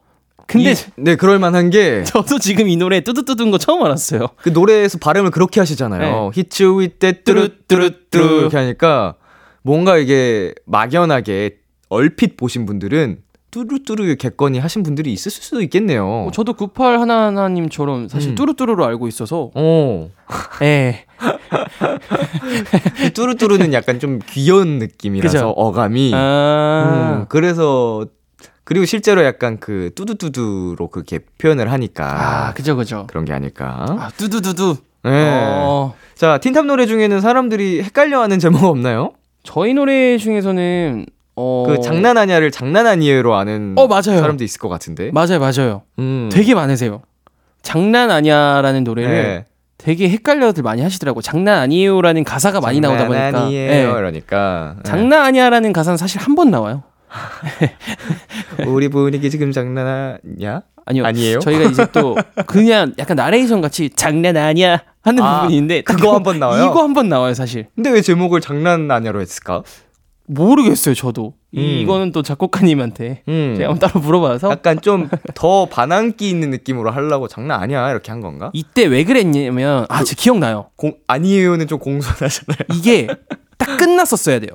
근데 0.46 0.72
이- 0.72 0.74
네 0.96 1.16
그럴 1.16 1.38
만한 1.38 1.70
게그 1.70 2.04
저도 2.10 2.38
지금 2.38 2.68
이 2.68 2.76
노래 2.76 3.00
뚜두뚜두인 3.02 3.50
거 3.50 3.58
처음 3.58 3.82
알았어요. 3.84 4.28
노래에서 4.52 4.98
발음을 4.98 5.30
그렇게 5.30 5.60
하시잖아요. 5.60 6.30
You 6.60 6.78
with 6.78 6.98
that 7.00 7.24
뚜루뚜루뚜루 7.24 8.38
이렇게 8.40 8.56
하니까 8.56 9.14
뭔가 9.62 9.96
이게 9.98 10.54
막연하게 10.66 11.56
얼핏 11.88 12.36
보신 12.36 12.66
분들은 12.66 13.18
뚜루뚜루 13.50 14.16
객건이 14.16 14.58
하신 14.58 14.82
분들이 14.82 15.12
있을 15.12 15.30
수도 15.30 15.62
있겠네요. 15.62 16.06
어, 16.06 16.30
저도 16.32 16.54
98 16.54 17.00
하나하나님처럼 17.00 18.08
사실 18.08 18.32
음. 18.32 18.34
뚜루뚜루로 18.34 18.84
알고 18.84 19.08
있어서 19.08 19.50
어. 19.54 20.10
예. 20.62 21.04
이 23.06 23.10
뚜루뚜루는 23.10 23.72
약간 23.72 23.98
좀 23.98 24.20
귀여운 24.26 24.78
느낌이라서 24.78 25.32
그죠? 25.32 25.48
어감이 25.50 26.12
아, 26.14 27.20
음, 27.20 27.26
그래서 27.28 28.06
그리고 28.64 28.84
실제로 28.84 29.24
약간 29.24 29.58
그 29.58 29.90
뚜두뚜두로 29.94 30.88
그렇게 30.88 31.20
표현을 31.38 31.70
하니까 31.70 32.48
아, 32.48 32.52
그죠, 32.52 32.76
그죠. 32.76 33.06
그런 33.08 33.24
게 33.24 33.32
아닐까. 33.32 33.86
아, 33.88 34.10
뚜두두두. 34.16 34.76
네. 35.04 35.10
어, 35.62 35.94
자, 36.16 36.38
틴탑 36.38 36.66
노래 36.66 36.84
중에는 36.86 37.20
사람들이 37.20 37.80
헷갈려하는 37.82 38.40
제목 38.40 38.64
없나요? 38.64 39.12
저희 39.44 39.72
노래 39.72 40.18
중에서는 40.18 41.06
어, 41.36 41.64
그 41.68 41.80
장난 41.82 42.16
아니야를 42.16 42.50
장난 42.50 42.86
아니에로 42.86 43.34
아는 43.34 43.74
어, 43.76 43.86
맞아요. 43.86 44.20
사람도 44.20 44.42
있을 44.42 44.58
것 44.58 44.68
같은데. 44.68 45.10
맞아요, 45.12 45.38
맞아요. 45.38 45.82
음. 45.98 46.28
되게 46.32 46.54
많으세요. 46.54 47.02
장난 47.62 48.10
아니야라는 48.10 48.84
노래를 48.84 49.10
네. 49.12 49.46
되게 49.78 50.08
헷갈려들 50.08 50.62
많이 50.62 50.80
하시더라고. 50.82 51.20
장난 51.20 51.58
아니에요라는 51.58 52.24
가사가 52.24 52.60
많이 52.60 52.80
나오다 52.80 53.06
보니까. 53.06 53.42
아니에요. 53.44 53.70
예. 53.72 53.82
이러니까. 53.82 54.74
네. 54.78 54.82
장난 54.84 55.22
아니야라는 55.22 55.72
가사는 55.72 55.96
사실 55.98 56.20
한 56.20 56.34
번 56.34 56.50
나와요. 56.50 56.82
우리 58.66 58.88
분위기 58.88 59.30
지금 59.30 59.52
장난 59.52 60.18
아니야? 60.24 60.62
아니요. 60.86 61.04
아니에요? 61.04 61.38
저희가 61.40 61.64
이제 61.70 61.86
또 61.92 62.16
그냥 62.46 62.94
약간 62.98 63.16
나레이션 63.16 63.60
같이 63.60 63.90
장난 63.90 64.36
아니야 64.36 64.82
하는 65.02 65.22
아, 65.22 65.40
부분이 65.40 65.54
있는데 65.56 65.82
그거 65.82 66.14
한 66.14 66.22
번 66.22 66.38
나와요? 66.38 66.64
이거 66.66 66.82
한 66.82 66.94
번 66.94 67.08
나와요, 67.08 67.34
사실. 67.34 67.66
근데 67.74 67.90
왜 67.90 68.00
제목을 68.00 68.40
장난 68.40 68.90
아니야로 68.90 69.20
했을까? 69.20 69.62
모르겠어요, 70.28 70.94
저도. 70.94 71.34
음. 71.56 71.60
이거는 71.60 72.12
또 72.12 72.22
작곡가님한테 72.22 73.22
음. 73.28 73.54
제가 73.56 73.70
한번 73.70 73.88
따로 73.88 74.00
물어봐서 74.04 74.50
약간 74.50 74.80
좀 74.80 75.08
더 75.34 75.66
반항기 75.66 76.28
있는 76.28 76.50
느낌으로 76.50 76.90
하려고 76.90 77.28
장난 77.28 77.60
아니야 77.62 77.90
이렇게 77.90 78.10
한 78.10 78.20
건가? 78.20 78.50
이때 78.54 78.84
왜 78.86 79.04
그랬냐면 79.04 79.86
아, 79.88 80.02
저 80.04 80.14
기억나요. 80.16 80.70
공 80.76 80.94
아니에요는 81.06 81.66
좀 81.68 81.78
공손하잖아요. 81.78 82.58
이게 82.74 83.06
딱 83.58 83.76
끝났었어야 83.76 84.38
돼요. 84.40 84.50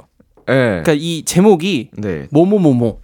네. 0.48 0.54
그러니까 0.56 0.94
이 0.94 1.24
제목이 1.24 1.92
네. 1.98 2.28
뭐뭐뭐뭐 2.32 3.00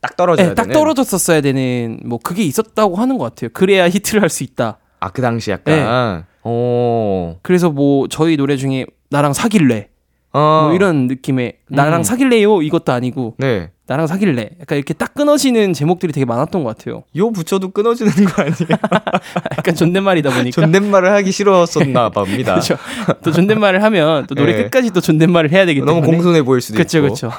딱 0.00 0.16
떨어져야 0.16 0.48
네, 0.48 0.54
딱. 0.54 0.68
떨어졌었어야 0.72 1.40
되는 1.42 2.00
뭐 2.04 2.18
그게 2.22 2.42
있었다고 2.44 2.96
하는 2.96 3.18
것 3.18 3.24
같아요. 3.24 3.50
그래야 3.52 3.88
히트를 3.88 4.22
할 4.22 4.30
수 4.30 4.44
있다. 4.44 4.78
아, 5.00 5.10
그 5.10 5.20
당시 5.20 5.50
약간. 5.50 6.24
어. 6.42 7.36
그래서 7.42 7.70
뭐 7.70 8.08
저희 8.08 8.36
노래 8.36 8.56
중에 8.56 8.86
나랑 9.10 9.32
사귈래 9.34 9.88
어. 10.32 10.66
뭐 10.66 10.74
이런 10.74 11.06
느낌의 11.06 11.54
나랑 11.68 12.00
음. 12.00 12.02
사귈래요 12.02 12.62
이것도 12.62 12.92
아니고 12.92 13.34
네. 13.38 13.70
나랑 13.90 14.06
사귈래 14.06 14.50
약간 14.60 14.78
이렇게 14.78 14.94
딱 14.94 15.14
끊어지는 15.14 15.72
제목들이 15.72 16.12
되게 16.12 16.24
많았던 16.24 16.62
것 16.62 16.78
같아요. 16.78 17.02
요 17.16 17.32
붙여도 17.32 17.70
끊어지는 17.70 18.12
거 18.12 18.42
아니에요? 18.42 18.78
약간 19.58 19.74
존댓말이다 19.74 20.30
보니까 20.30 20.62
존댓말을 20.62 21.10
하기 21.14 21.32
싫었었나 21.32 22.10
봅니다. 22.14 22.52
그렇죠. 22.52 22.76
또 23.24 23.32
존댓말을 23.32 23.82
하면 23.82 24.28
또 24.28 24.36
노래 24.36 24.54
네. 24.54 24.62
끝까지 24.62 24.92
또 24.92 25.00
존댓말을 25.00 25.50
해야 25.50 25.66
되기 25.66 25.80
때문에 25.80 26.00
너무 26.00 26.06
공손해 26.06 26.42
보일 26.42 26.60
수도 26.60 26.76
그렇죠, 26.76 26.98
있고. 26.98 27.14
그렇죠. 27.14 27.32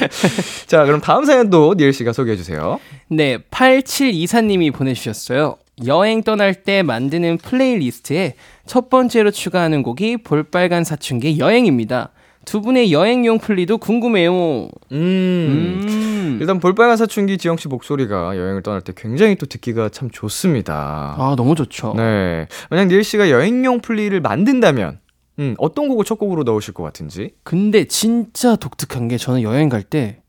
자, 0.66 0.86
그럼 0.86 1.02
다음 1.02 1.26
사연도 1.26 1.74
니엘 1.76 1.92
씨가 1.92 2.14
소개해 2.14 2.38
주세요. 2.38 2.80
네, 3.08 3.36
8724님이 3.50 4.72
보내주셨어요. 4.72 5.58
여행 5.84 6.22
떠날 6.22 6.54
때 6.54 6.82
만드는 6.82 7.36
playlist에 7.38 8.36
첫 8.64 8.88
번째로 8.88 9.30
추가하는 9.30 9.82
곡이 9.82 10.18
볼빨간 10.18 10.84
사춘기 10.84 11.38
여행입니다. 11.38 12.10
두 12.44 12.60
분의 12.62 12.90
여행용 12.92 13.38
플리도 13.38 13.78
궁금해요. 13.78 14.32
음. 14.32 14.68
음. 14.92 16.38
일단 16.40 16.58
볼빨간 16.58 16.96
사춘기 16.96 17.36
지영 17.38 17.56
씨 17.56 17.68
목소리가 17.68 18.36
여행을 18.36 18.62
떠날 18.62 18.80
때 18.80 18.92
굉장히 18.96 19.34
또 19.36 19.46
듣기가 19.46 19.90
참 19.90 20.10
좋습니다. 20.10 21.14
아, 21.18 21.34
너무 21.36 21.54
좋죠. 21.54 21.94
네. 21.96 22.46
만약 22.70 22.86
니엘 22.86 23.04
씨가 23.04 23.30
여행용 23.30 23.80
플리를 23.80 24.18
만든다면 24.20 25.00
음, 25.38 25.54
어떤 25.58 25.88
곡을 25.88 26.04
첫 26.04 26.18
곡으로 26.18 26.42
넣으실 26.44 26.74
것 26.74 26.82
같은지? 26.82 27.32
근데 27.42 27.84
진짜 27.84 28.56
독특한 28.56 29.08
게 29.08 29.16
저는 29.18 29.42
여행 29.42 29.68
갈 29.68 29.82
때 29.82 30.22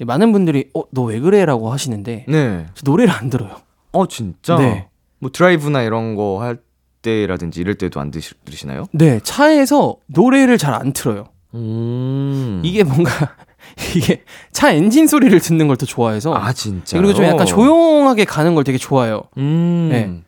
많은 0.00 0.30
분들이 0.32 0.70
어, 0.74 0.82
너 0.92 1.04
왜 1.06 1.18
그래? 1.18 1.44
라고 1.44 1.72
하시는데 1.72 2.24
네. 2.28 2.66
저 2.74 2.82
노래를 2.84 3.12
안 3.12 3.30
들어요. 3.30 3.56
어, 3.92 4.06
진짜? 4.06 4.56
네. 4.56 4.88
뭐 5.18 5.30
드라이브나 5.32 5.82
이런 5.82 6.14
거할 6.14 6.58
때라든지 7.02 7.60
이럴 7.60 7.74
때도 7.74 7.98
안 8.00 8.12
들으시나요? 8.12 8.84
네, 8.92 9.18
차에서 9.24 9.96
노래를 10.06 10.56
잘 10.58 10.72
안 10.74 10.92
틀어요. 10.92 11.24
음. 11.54 12.60
이게 12.64 12.84
뭔가 12.84 13.10
이게 13.94 14.22
차 14.52 14.72
엔진 14.72 15.06
소리를 15.06 15.38
듣는 15.40 15.66
걸 15.68 15.76
더 15.76 15.86
좋아해서 15.86 16.34
아, 16.34 16.52
진짜. 16.52 16.96
그리고 16.98 17.14
좀 17.14 17.24
약간 17.24 17.46
조용하게 17.46 18.24
가는 18.24 18.54
걸 18.54 18.64
되게 18.64 18.78
좋아해요. 18.78 19.22
음. 19.38 19.88
네. 19.90 20.22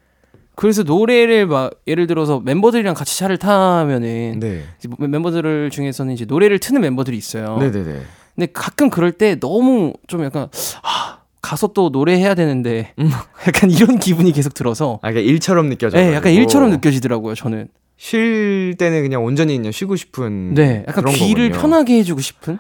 그래서 0.55 0.83
노래를 0.83 1.47
막 1.47 1.71
예를 1.87 2.07
들어서 2.07 2.39
멤버들이랑 2.41 2.95
같이 2.95 3.19
차를 3.19 3.39
타면은 3.39 4.39
네. 4.41 4.65
뭐 4.99 5.09
멤버들 5.09 5.71
중에서는 5.71 6.13
이제 6.13 6.25
노래를 6.27 6.59
트는 6.59 6.81
멤버들이 6.83 7.17
있어요. 7.17 7.57
네네네. 7.59 8.01
근데 8.35 8.53
가끔 8.53 8.91
그럴 8.91 9.13
때 9.13 9.41
너무 9.41 9.95
좀 10.07 10.23
약간 10.23 10.49
아, 10.83 11.19
가서 11.41 11.69
또 11.69 11.89
노래해야 11.89 12.35
되는데 12.35 12.93
음. 12.99 13.11
약간 13.49 13.71
이런 13.71 13.99
기분이 13.99 14.33
계속 14.33 14.53
들어서 14.55 14.99
아, 15.03 15.11
그러니까 15.11 15.21
일처럼 15.33 15.69
느껴져. 15.71 15.97
네, 15.99 16.13
약간 16.15 16.33
일처럼 16.33 16.71
느껴지더라고요, 16.71 17.35
저는. 17.35 17.69
쉴 18.01 18.77
때는 18.79 19.03
그냥 19.03 19.23
온전히 19.23 19.59
그냥 19.59 19.73
쉬고 19.73 19.95
싶은. 19.95 20.55
네, 20.55 20.85
약간 20.89 21.05
그런 21.05 21.15
귀를 21.15 21.51
거군요. 21.51 21.61
편하게 21.61 21.99
해주고 21.99 22.23
싶은. 22.23 22.59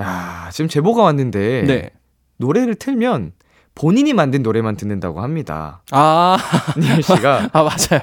야, 0.00 0.50
지금 0.52 0.68
제보가 0.68 1.00
왔는데 1.04 1.62
네. 1.64 1.90
노래를 2.38 2.74
틀면 2.74 3.30
본인이 3.76 4.12
만든 4.14 4.42
노래만 4.42 4.74
듣는다고 4.76 5.20
합니다. 5.20 5.82
아, 5.92 6.36
니엘 6.76 7.04
씨가 7.04 7.50
아 7.54 7.62
맞아요. 7.62 8.00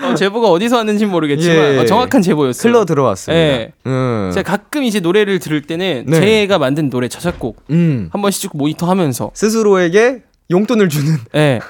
어, 0.12 0.14
제보가 0.14 0.48
어디서 0.48 0.76
왔는지 0.78 1.04
는 1.04 1.12
모르겠지만 1.12 1.74
예. 1.74 1.78
어, 1.78 1.84
정확한 1.84 2.22
제보였어요. 2.22 2.70
흘러 2.72 2.86
들어왔습니다. 2.86 3.34
네. 3.38 3.72
음. 3.84 4.30
제가 4.32 4.50
가끔 4.50 4.82
이제 4.84 5.00
노래를 5.00 5.40
들을 5.40 5.60
때는 5.60 6.04
네. 6.06 6.20
제가 6.20 6.56
만든 6.58 6.88
노래 6.88 7.08
자작곡 7.08 7.64
음. 7.68 8.08
한 8.12 8.22
번씩 8.22 8.40
쭉 8.40 8.56
모니터하면서 8.56 9.32
스스로에게 9.34 10.22
용돈을 10.50 10.88
주는 10.88 11.18
예. 11.34 11.60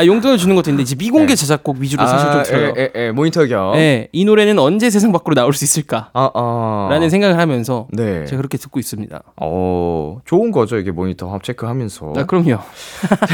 아, 0.00 0.06
용돈을 0.06 0.38
주는 0.38 0.54
것도 0.54 0.70
있는데 0.70 0.84
이제 0.84 0.94
미공개 0.94 1.26
네. 1.26 1.34
자작곡 1.34 1.78
위주로 1.78 2.06
사실 2.06 2.30
좀 2.30 2.42
들어요. 2.44 2.72
에, 2.76 2.92
에, 2.94 3.06
에, 3.06 3.10
모니터 3.10 3.44
겸. 3.46 3.74
예, 3.74 4.06
이 4.12 4.24
노래는 4.24 4.56
언제 4.60 4.90
세상 4.90 5.10
밖으로 5.10 5.34
나올 5.34 5.52
수 5.52 5.64
있을까? 5.64 6.10
아, 6.14 6.30
아. 6.34 6.86
라는 6.88 7.10
생각을 7.10 7.36
하면서 7.36 7.88
네. 7.92 8.24
제가 8.26 8.36
그렇게 8.36 8.58
듣고 8.58 8.78
있습니다. 8.78 9.20
어, 9.42 10.20
좋은 10.24 10.52
거죠. 10.52 10.78
이게 10.78 10.92
모니터 10.92 11.32
합 11.32 11.42
체크하면서. 11.42 12.12
아, 12.16 12.26
그럼요. 12.26 12.60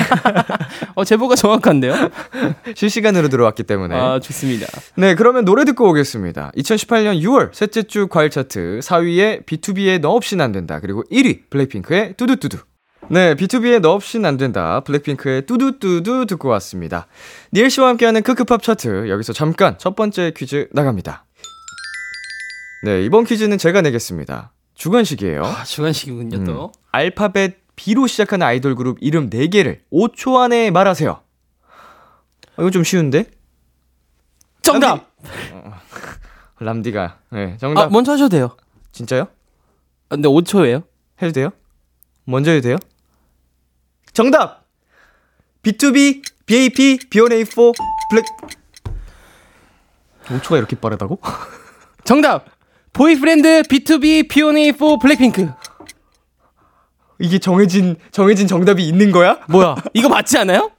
어, 0.96 1.05
제보가 1.05 1.35
정확한데요? 1.35 1.92
실시간으로 2.74 3.29
들어왔기 3.29 3.64
때문에. 3.64 3.94
아, 3.94 4.18
좋습니다. 4.20 4.66
네, 4.96 5.14
그러면 5.16 5.44
노래 5.44 5.66
듣고 5.66 5.90
오겠습니다. 5.90 6.53
2018년 6.57 7.20
6월 7.20 7.50
셋째 7.53 7.83
주 7.83 8.09
과일 8.09 8.31
차트 8.31 8.81
4위에 8.83 9.44
B2B의 9.44 10.00
너 10.00 10.12
없인 10.12 10.40
안 10.40 10.53
된다. 10.53 10.81
그리고 10.81 11.05
1위 11.12 11.50
블랙핑크의 11.50 12.14
뚜두뚜두. 12.16 12.57
네, 13.11 13.35
B2B의 13.35 13.81
너 13.81 13.93
없인 13.93 14.25
안 14.25 14.37
된다. 14.37 14.81
블랙핑크의 14.81 15.47
뚜두뚜두 15.47 16.27
듣고 16.27 16.49
왔습니다. 16.49 17.07
니엘 17.53 17.71
씨와 17.71 17.88
함께하는 17.88 18.23
크크팝 18.23 18.62
차트 18.62 19.09
여기서 19.09 19.33
잠깐 19.33 19.79
첫 19.79 19.95
번째 19.95 20.33
퀴즈 20.37 20.69
나갑니다. 20.73 21.25
네, 22.85 23.03
이번 23.05 23.25
퀴즈는 23.25 23.59
제가 23.59 23.83
내겠습니다. 23.83 24.53
주관식이에요. 24.75 25.45
아, 25.45 25.64
주관식이군요, 25.64 26.38
음, 26.38 26.45
또. 26.45 26.73
알파벳 26.93 27.59
B로 27.77 28.07
시작하는 28.07 28.47
아이돌 28.47 28.75
그룹 28.75 28.99
이름 29.01 29.31
4개를 29.31 29.81
5초 29.93 30.37
안에 30.38 30.71
말하세요. 30.71 31.11
어, 31.11 32.61
이거 32.62 32.71
좀 32.71 32.85
쉬운데? 32.85 33.27
정답! 34.62 35.12
람디 36.59 36.93
가. 36.93 37.19
네, 37.31 37.57
정답. 37.59 37.83
아, 37.83 37.88
먼저 37.88 38.12
하셔도 38.12 38.29
돼요. 38.31 38.57
진짜요? 38.93 39.23
아, 40.09 40.14
근데 40.17 40.29
5초예요? 40.29 40.85
해도 41.21 41.33
돼요? 41.33 41.51
먼저 42.25 42.51
해도 42.51 42.62
돼요? 42.62 42.77
정답! 44.14 44.64
B2B 45.62 46.22
BAP, 46.46 46.98
B1A4, 47.11 47.74
블랙 48.11 48.24
5초가 50.27 50.57
이렇게 50.59 50.77
빠르다고? 50.77 51.18
정답. 52.05 52.44
보이프렌드 52.92 53.62
BTOB 53.62 54.29
B1A4 54.29 55.00
블랙핑크. 55.00 55.50
이게 57.18 57.38
정해진 57.38 57.96
정해진 58.12 58.46
정답이 58.46 58.87
있는 58.87 59.11
거야? 59.11 59.40
뭐야? 59.50 59.74
이거 59.94 60.09
맞지 60.09 60.38
않아요? 60.38 60.70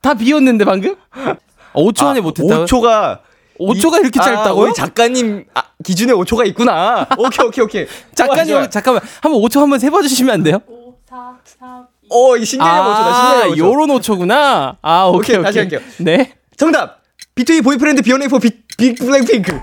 다 0.00 0.14
비었는데 0.14 0.64
방금? 0.64 0.96
5초 1.74 2.06
안에 2.06 2.20
못했다고? 2.20 2.64
5초가 2.64 3.20
5초가 3.60 4.00
이렇게 4.00 4.18
아, 4.20 4.24
짧다고요? 4.24 4.64
우리 4.66 4.74
작가님 4.74 5.44
아, 5.54 5.62
기준에 5.84 6.12
5초가 6.14 6.46
있구나. 6.48 7.06
오케이 7.16 7.46
오케이 7.46 7.64
오케이. 7.64 7.86
작가님. 8.14 8.70
잠깐만 8.70 9.02
한번 9.20 9.40
5초 9.42 9.60
한번 9.60 9.78
세봐 9.78 10.02
주시면 10.02 10.34
안 10.34 10.42
돼요? 10.42 10.58
어, 12.12 12.36
이 12.36 12.44
신기한 12.44 12.82
5초다. 12.84 13.14
신기한 13.14 13.50
5초. 13.50 13.58
요런 13.58 13.88
5초구나. 13.88 14.76
아, 14.82 15.04
오케이, 15.06 15.18
오케이, 15.18 15.36
오케이. 15.36 15.42
다시 15.44 15.58
할게요. 15.58 15.80
네. 15.98 16.34
정답. 16.56 17.00
BTOB 17.34 17.64
보이프렌드 17.64 18.02
B1A4 18.02 18.40
빅, 18.42 18.66
빅 18.76 18.98
블랙핑크. 18.98 19.58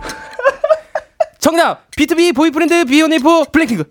정답. 1.40 1.90
BTOB 1.92 2.34
보이프렌드 2.36 2.84
B1A4 2.86 3.52
블랙핑크. 3.52 3.84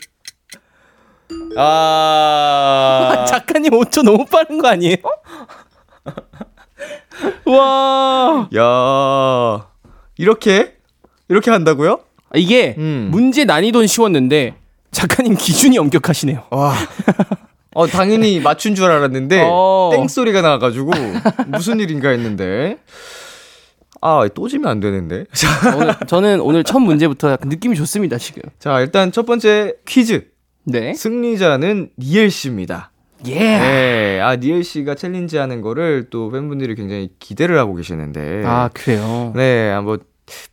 아. 1.56 3.24
작가님 3.28 3.72
5초 3.72 4.02
너무 4.02 4.24
빠른 4.26 4.58
거 4.58 4.68
아니에요? 4.68 4.96
와. 7.46 8.48
야. 8.56 9.66
이렇게 10.16 10.76
이렇게 11.28 11.50
한다고요? 11.50 12.00
이게 12.34 12.74
음. 12.78 13.08
문제 13.10 13.44
난이도는 13.44 13.86
쉬웠는데 13.86 14.54
작가님 14.90 15.36
기준이 15.36 15.78
엄격하시네요. 15.78 16.46
와. 16.50 16.74
어, 17.78 17.86
당연히 17.86 18.40
맞춘 18.40 18.74
줄 18.74 18.86
알았는데 18.90 19.46
어. 19.48 19.90
땡 19.92 20.08
소리가 20.08 20.42
나 20.42 20.58
가지고 20.58 20.90
무슨 21.46 21.78
일인가 21.78 22.08
했는데 22.08 22.78
아, 24.00 24.26
또 24.34 24.48
지면 24.48 24.70
안 24.70 24.80
되는데. 24.80 25.24
자, 25.32 25.48
오늘, 25.76 25.94
저는 26.06 26.40
오늘 26.40 26.64
첫 26.64 26.78
문제부터 26.78 27.32
약간 27.32 27.48
느낌이 27.48 27.74
좋습니다, 27.74 28.16
지금. 28.16 28.42
자, 28.60 28.78
일단 28.80 29.10
첫 29.10 29.26
번째 29.26 29.74
퀴즈. 29.86 30.28
네. 30.64 30.94
승리자는 30.94 31.90
니엘 31.98 32.30
씨입니다. 32.30 32.92
예. 33.26 33.34
네, 33.34 34.20
아 34.20 34.36
니엘 34.36 34.62
씨가 34.62 34.94
challenge 34.94 35.38
하는 35.38 35.60
거를 35.62 36.06
또 36.10 36.30
팬분들이 36.30 36.76
굉장히 36.76 37.10
기대를 37.18 37.58
하고 37.58 37.74
계시는데. 37.74 38.42
아, 38.44 38.70
그래요. 38.72 39.32
네, 39.34 39.70
한번 39.70 39.98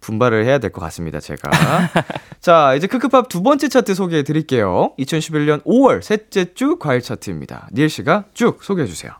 분발을 0.01 0.45
해야 0.45 0.57
될 0.59 0.71
것 0.71 0.81
같습니다, 0.81 1.19
제가. 1.19 1.49
자, 2.41 2.75
이제 2.75 2.87
크크팝 2.87 3.29
두 3.29 3.41
번째 3.43 3.67
차트 3.69 3.93
소개해 3.95 4.23
드릴게요. 4.23 4.93
2011년 4.99 5.63
5월 5.63 6.01
셋째 6.01 6.53
주 6.53 6.77
과일 6.77 7.01
차트입니다. 7.01 7.69
니엘 7.73 7.89
씨가 7.89 8.25
쭉 8.33 8.63
소개해 8.63 8.87
주세요. 8.87 9.11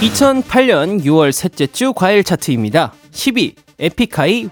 2008년 0.00 1.02
6월 1.04 1.32
셋째 1.32 1.66
주 1.66 1.92
과일 1.94 2.24
차트입니다. 2.24 2.92
10위 3.12 3.54
에픽하이 3.78 4.40
1 4.40 4.48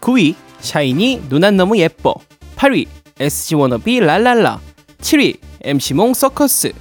9위 0.00 0.34
샤이니 0.60 1.24
눈안 1.28 1.56
너무 1.56 1.76
예뻐 1.78 2.14
8위 2.56 2.86
SG 3.18 3.54
워너비 3.56 4.00
랄랄라 4.00 4.60
7위 5.00 5.38
MC몽 5.62 6.14
서커스 6.14 6.72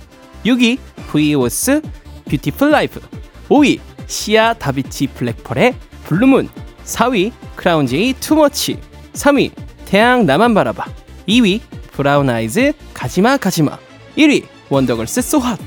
6위 0.45 0.77
VOS 1.11 1.81
Beautiful 2.29 2.71
Life. 2.71 2.99
5위 3.49 3.79
씨야 4.07 4.53
다비치 4.53 5.07
블랙펄의 5.07 5.75
Blue 6.05 6.25
Moon. 6.25 6.49
4위 6.85 7.31
크라운제이 7.55 8.13
Too 8.19 8.42
Much. 8.42 8.79
3위 9.13 9.51
태양 9.85 10.25
나만 10.25 10.53
바라봐. 10.53 10.85
2위 11.27 11.61
브라운 11.91 12.29
아이즈 12.29 12.73
가지마 12.93 13.37
가지마. 13.37 13.77
1위 14.17 14.45
원더걸스 14.69 15.21
So 15.21 15.36
Hot 15.36 15.59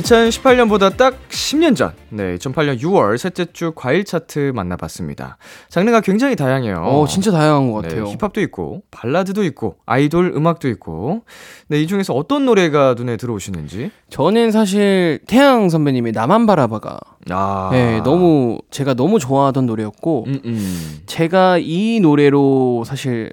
2018년보다 0.00 0.96
딱 0.96 1.16
10년 1.28 1.76
전, 1.76 1.92
네, 2.10 2.36
2008년 2.36 2.80
6월 2.80 3.18
셋째 3.18 3.46
주 3.52 3.72
과일 3.74 4.04
차트 4.04 4.52
만나봤습니다. 4.54 5.38
장르가 5.68 6.00
굉장히 6.00 6.36
다양해요. 6.36 6.76
어, 6.76 7.06
진짜 7.06 7.30
다양한 7.30 7.70
것 7.70 7.82
같아요. 7.82 8.04
네, 8.04 8.16
힙합도 8.16 8.40
있고, 8.42 8.82
발라드도 8.90 9.44
있고, 9.44 9.76
아이돌 9.86 10.32
음악도 10.34 10.68
있고, 10.68 11.22
네, 11.68 11.80
이 11.80 11.86
중에서 11.86 12.14
어떤 12.14 12.46
노래가 12.46 12.94
눈에 12.96 13.16
들어오시는지. 13.16 13.90
저는 14.08 14.50
사실 14.50 15.20
태양 15.26 15.68
선배님의 15.68 16.12
나만 16.12 16.46
바라봐가 16.46 16.98
아, 17.30 17.68
네, 17.72 18.00
너무 18.02 18.58
제가 18.70 18.94
너무 18.94 19.18
좋아하던 19.18 19.66
노래였고 19.66 20.24
음, 20.26 20.40
음. 20.44 20.98
제가 21.06 21.58
이 21.58 22.00
노래로 22.00 22.84
사실 22.86 23.32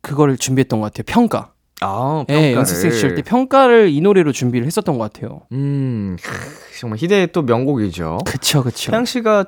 그거를 0.00 0.36
준비했던 0.36 0.80
것 0.80 0.92
같아요. 0.92 1.04
평가. 1.06 1.51
아, 1.82 2.24
네. 2.28 2.54
연습생 2.54 2.90
시절 2.92 3.14
때 3.14 3.22
평가를 3.22 3.90
이 3.90 4.00
노래로 4.00 4.32
준비를 4.32 4.66
했었던 4.66 4.98
것 4.98 5.12
같아요. 5.12 5.42
음, 5.52 6.16
크, 6.22 6.30
정말 6.78 6.98
희대의 6.98 7.32
또 7.32 7.42
명곡이죠. 7.42 8.18
그쵸, 8.24 8.62
그쵸. 8.62 8.90
태양 8.90 9.04
씨가 9.04 9.46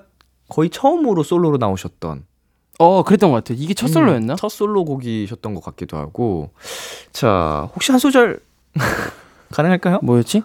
거의 0.49 0.70
처음으로 0.70 1.23
솔로로 1.23 1.57
나오셨던 1.57 2.25
어, 2.79 3.03
그랬던 3.05 3.31
것 3.31 3.37
같아요. 3.37 3.59
이게 3.61 3.73
첫 3.75 3.88
솔로였나? 3.88 4.35
음, 4.35 4.37
첫 4.37 4.49
솔로곡이셨던 4.49 5.55
것 5.55 5.62
같기도 5.62 5.97
하고. 5.97 6.51
자, 7.12 7.68
혹시 7.75 7.92
한 7.92 7.99
소절 7.99 8.40
가능할까요? 9.53 10.01
뭐였지? 10.03 10.42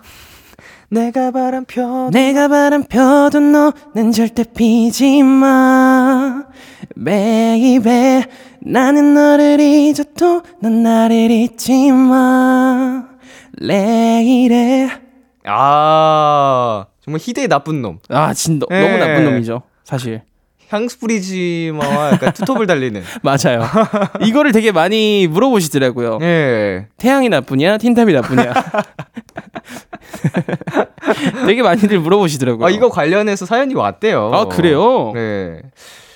내가 0.92 1.30
바람 1.32 1.66
펴 1.66 2.10
내가 2.10 2.48
바람 2.48 2.84
펴도 2.84 3.40
너는 3.40 4.12
절대 4.12 4.44
피지 4.44 5.22
마. 5.24 6.46
Baby 7.04 8.26
나는 8.62 9.14
너를 9.14 9.60
잊어도 9.60 10.42
넌 10.62 10.84
나를 10.84 11.30
잊지 11.32 11.92
마. 11.92 13.06
lady 13.62 14.90
아, 15.46 16.86
정말 17.02 17.20
희대의 17.24 17.48
나쁜 17.48 17.82
놈. 17.82 18.00
아, 18.10 18.34
진 18.34 18.60
너, 18.60 18.68
예. 18.72 18.82
너무 18.82 18.98
나쁜 18.98 19.26
놈이죠. 19.26 19.62
사실. 19.84 20.22
향수 20.70 21.00
뿌리지마와 21.00 22.12
약간 22.14 22.32
투톱을 22.34 22.68
달리는. 22.68 23.02
맞아요. 23.24 23.66
이거를 24.22 24.52
되게 24.52 24.72
많이 24.72 25.28
물어보시더라고요. 25.28 26.20
예. 26.22 26.88
태양이 26.98 27.28
나쁘냐, 27.28 27.80
틴탑이 27.80 28.14
나쁘냐. 28.14 28.54
되게 31.48 31.64
많이들 31.64 32.00
물어보시더라고요. 32.00 32.66
아, 32.66 32.70
이거 32.70 32.90
관련해서 32.90 33.46
사연이 33.46 33.74
왔대요. 33.74 34.32
아, 34.34 34.46
그래요? 34.46 35.12
네. 35.14 35.62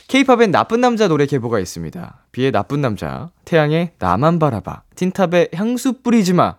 케이팝엔 0.07 0.51
나쁜 0.51 0.81
남자 0.81 1.07
노래 1.07 1.25
계보가 1.25 1.59
있습니다. 1.59 2.25
비의 2.31 2.51
나쁜 2.51 2.81
남자, 2.81 3.29
태양의 3.45 3.93
나만 3.97 4.37
바라봐, 4.37 4.83
틴탑의 4.95 5.49
향수 5.55 5.93
뿌리지 6.03 6.33
마. 6.33 6.55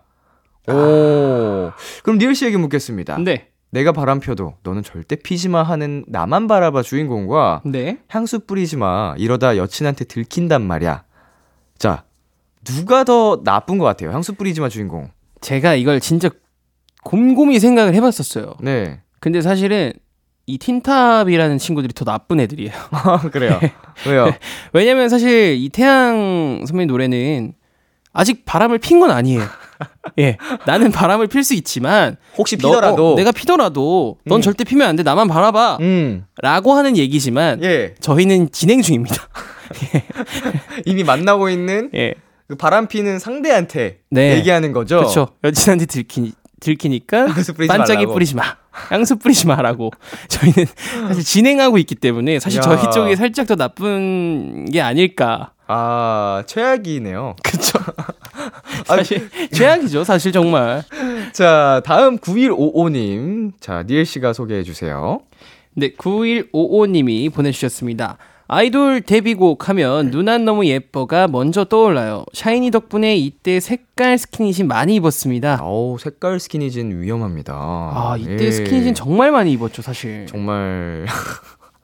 오. 0.67 1.71
그럼 2.03 2.17
니엘 2.17 2.35
씨에게 2.35 2.57
묻겠습니다. 2.57 3.17
네. 3.19 3.47
내가 3.71 3.91
바람 3.91 4.19
펴도 4.19 4.55
너는 4.63 4.83
절대 4.83 5.15
피지 5.15 5.49
마 5.49 5.63
하는 5.63 6.05
나만 6.07 6.47
바라봐 6.47 6.81
주인공과 6.81 7.61
네. 7.65 7.97
향수 8.07 8.39
뿌리지 8.39 8.77
마 8.77 9.15
이러다 9.17 9.57
여친한테 9.57 10.05
들킨단 10.05 10.61
말이야. 10.61 11.03
자, 11.77 12.03
누가 12.63 13.03
더 13.03 13.43
나쁜 13.43 13.77
것 13.77 13.85
같아요? 13.85 14.11
향수 14.11 14.33
뿌리지 14.33 14.61
마 14.61 14.69
주인공. 14.69 15.09
제가 15.41 15.75
이걸 15.75 15.99
진짜 15.99 16.29
곰곰이 17.03 17.59
생각을 17.59 17.93
해봤었어요. 17.95 18.55
네. 18.61 19.01
근데 19.19 19.41
사실은 19.41 19.93
이 20.47 20.57
틴탑이라는 20.57 21.57
친구들이 21.57 21.93
더 21.93 22.05
나쁜 22.05 22.39
애들이에요. 22.39 22.71
그래요. 23.31 23.59
왜요? 24.07 24.31
왜냐면 24.73 25.09
사실 25.09 25.55
이 25.57 25.69
태양 25.69 26.63
선배님 26.65 26.87
노래는 26.87 27.53
아직 28.13 28.45
바람을 28.45 28.77
핀 28.79 28.99
건 28.99 29.11
아니에요. 29.11 29.41
예. 30.19 30.37
나는 30.65 30.91
바람을 30.91 31.27
필 31.27 31.43
수 31.43 31.53
있지만 31.53 32.15
혹시 32.37 32.57
너- 32.57 32.69
피더라도 32.69 33.13
어, 33.13 33.15
내가 33.15 33.31
피더라도 33.31 34.17
넌 34.25 34.39
음. 34.39 34.41
절대 34.41 34.63
피면 34.63 34.87
안 34.87 34.95
돼. 34.95 35.03
나만 35.03 35.27
바라봐. 35.27 35.77
음. 35.81 36.25
라고 36.41 36.73
하는 36.73 36.97
얘기지만 36.97 37.63
예. 37.63 37.95
저희는 37.99 38.51
진행 38.51 38.81
중입니다. 38.81 39.27
이미 40.85 41.03
만나고 41.03 41.49
있는 41.49 41.89
예. 41.95 42.13
그 42.47 42.55
바람 42.55 42.87
피는 42.87 43.19
상대한테 43.19 43.99
네. 44.11 44.35
얘기하는 44.37 44.71
거죠. 44.71 44.97
그렇죠. 44.97 45.29
여친한테 45.43 45.87
들키, 45.87 46.31
들키니까 46.65 47.27
뿌리지 47.55 47.67
반짝이 47.67 47.97
말라고. 47.97 48.13
뿌리지 48.13 48.35
마. 48.35 48.43
향수 48.89 49.15
뿌리지 49.17 49.47
마라고. 49.47 49.91
저희는 50.27 50.65
사실 51.07 51.23
진행하고 51.23 51.77
있기 51.77 51.95
때문에 51.95 52.39
사실 52.39 52.57
야. 52.57 52.61
저희 52.61 52.91
쪽이 52.91 53.15
살짝 53.15 53.47
더 53.47 53.55
나쁜 53.55 54.65
게 54.65 54.81
아닐까. 54.81 55.51
아, 55.67 56.43
최악이네요. 56.45 57.35
그쵸. 57.43 57.79
아, 58.87 58.97
사실 58.97 59.29
최악이죠. 59.51 60.03
사실 60.03 60.31
정말. 60.31 60.83
자, 61.31 61.81
다음 61.85 62.17
9155님. 62.17 63.53
자, 63.59 63.83
니엘 63.83 64.05
씨가 64.05 64.33
소개해 64.33 64.63
주세요. 64.63 65.19
네, 65.73 65.91
9155님이 65.93 67.33
보내주셨습니다. 67.33 68.17
아이돌 68.47 69.01
데뷔곡 69.01 69.69
하면 69.69 70.11
누난 70.11 70.45
너무 70.45 70.65
예뻐가 70.65 71.27
먼저 71.27 71.63
떠올라요. 71.63 72.25
샤이니 72.33 72.69
덕분에 72.69 73.15
이때 73.15 73.59
색깔 73.59 74.17
스키니진 74.17 74.67
많이 74.67 74.95
입었습니다. 74.95 75.59
어우, 75.63 75.97
색깔 75.97 76.39
스키니진 76.39 77.01
위험합니다. 77.01 77.53
아, 77.55 78.15
이때 78.19 78.45
예. 78.45 78.51
스키니진 78.51 78.93
정말 78.93 79.31
많이 79.31 79.51
입었죠, 79.51 79.81
사실. 79.81 80.27
정말 80.27 81.05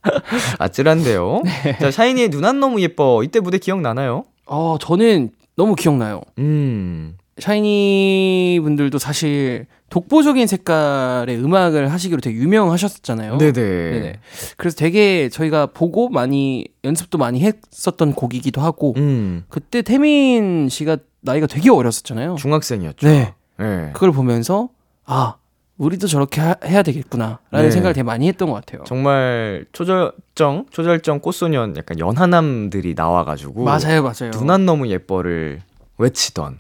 아찔한데요. 0.60 1.42
자, 1.82 1.90
샤이니의 1.90 2.30
눈안 2.30 2.60
너무 2.60 2.80
예뻐. 2.82 3.24
이때 3.24 3.40
무대 3.40 3.58
기억나나요? 3.58 4.26
어, 4.46 4.78
저는 4.80 5.32
너무 5.56 5.76
기억나요. 5.76 6.22
음. 6.38 7.18
샤이니 7.42 8.60
분들도 8.64 8.98
사실 9.00 9.66
독보적인 9.90 10.48
색깔의 10.48 11.38
음악을 11.44 11.92
하시기로 11.92 12.22
되게 12.22 12.38
유명하셨잖아요. 12.38 13.38
네네. 13.38 13.52
네네. 13.54 14.20
그래서 14.58 14.78
되게 14.78 15.28
저희가 15.30 15.66
보고 15.68 16.10
많이 16.10 16.66
연습도 16.84 17.18
많이 17.18 17.42
했었던 17.42 18.14
곡이기도 18.14 18.62
하고 18.62 18.94
음. 18.98 19.44
그때 19.50 19.82
태민 19.82 20.70
씨가 20.70 20.98
나이가 21.22 21.46
되게 21.48 21.70
어렸었잖아요. 21.70 22.36
중학생이었죠. 22.36 23.06
네. 23.08 23.34
네. 23.60 23.90
그걸 23.94 24.12
보면서 24.12 24.70
아 25.06 25.36
우리도 25.78 26.08
저렇게 26.08 26.40
하- 26.42 26.56
해야 26.64 26.84
되겠구나라는 26.84 27.40
네. 27.52 27.72
생각을 27.72 27.94
되게 27.94 28.04
많이 28.04 28.28
했던 28.28 28.50
것 28.50 28.54
같아요. 28.56 28.84
정말 28.86 29.66
초절정, 29.74 30.68
초절정 30.70 31.20
꽃소년 31.20 31.76
약간 31.76 32.00
연하남들이 32.00 32.94
나와가지고 32.96 33.64
맞아요, 33.64 34.04
맞아요. 34.04 34.32
눈안 34.32 34.66
너무 34.66 34.88
예뻐를 34.88 35.62
외치던. 35.98 36.60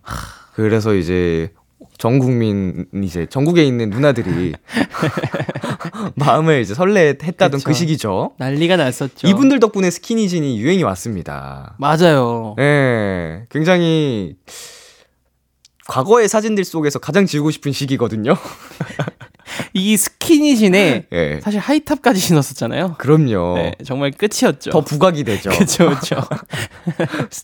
그래서 0.53 0.93
이제 0.93 1.51
전 1.97 2.19
국민 2.19 2.85
이제 3.03 3.25
전국에 3.25 3.63
있는 3.63 3.89
누나들이 3.89 4.53
마음을 6.15 6.61
이제 6.61 6.73
설레했다던 6.73 7.51
그쵸. 7.51 7.63
그 7.63 7.73
시기죠. 7.73 8.33
난리가 8.37 8.77
났었죠. 8.77 9.27
이분들 9.27 9.59
덕분에 9.59 9.89
스키니진이 9.89 10.59
유행이 10.59 10.83
왔습니다. 10.83 11.75
맞아요. 11.79 12.55
네, 12.57 13.45
굉장히 13.49 14.35
과거의 15.87 16.27
사진들 16.27 16.63
속에서 16.63 16.99
가장 16.99 17.25
지우고 17.25 17.51
싶은 17.51 17.71
시기거든요. 17.71 18.35
이 19.73 19.97
스키니진에 19.97 21.07
예. 21.11 21.39
사실 21.41 21.59
하이탑까지 21.59 22.19
신었었잖아요. 22.19 22.95
그럼요. 22.97 23.55
네, 23.55 23.73
정말 23.83 24.11
끝이었죠. 24.11 24.69
더 24.69 24.81
부각이 24.81 25.23
되죠. 25.25 25.49
그렇죠, 25.49 25.89
그렇죠. 25.89 26.15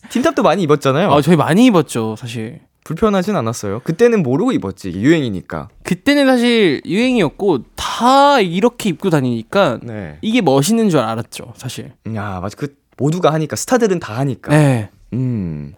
틴탑도 0.08 0.42
많이 0.42 0.62
입었잖아요. 0.62 1.12
아, 1.12 1.20
저희 1.20 1.36
많이 1.36 1.66
입었죠, 1.66 2.16
사실. 2.16 2.60
불편하진 2.88 3.36
않았어요. 3.36 3.80
그때는 3.84 4.22
모르고 4.22 4.52
입었지. 4.52 4.90
유행이니까. 4.92 5.68
그때는 5.82 6.26
사실 6.26 6.80
유행이었고 6.86 7.64
다 7.76 8.40
이렇게 8.40 8.88
입고 8.88 9.10
다니니까 9.10 9.78
네. 9.82 10.16
이게 10.22 10.40
멋있는 10.40 10.88
줄 10.88 11.00
알았죠, 11.00 11.52
사실. 11.54 11.92
야, 12.14 12.40
맞아. 12.40 12.56
그 12.56 12.74
모두가 12.96 13.30
하니까 13.34 13.56
스타들은 13.56 14.00
다 14.00 14.16
하니까. 14.16 14.56
네. 14.56 14.88
음. 15.12 15.74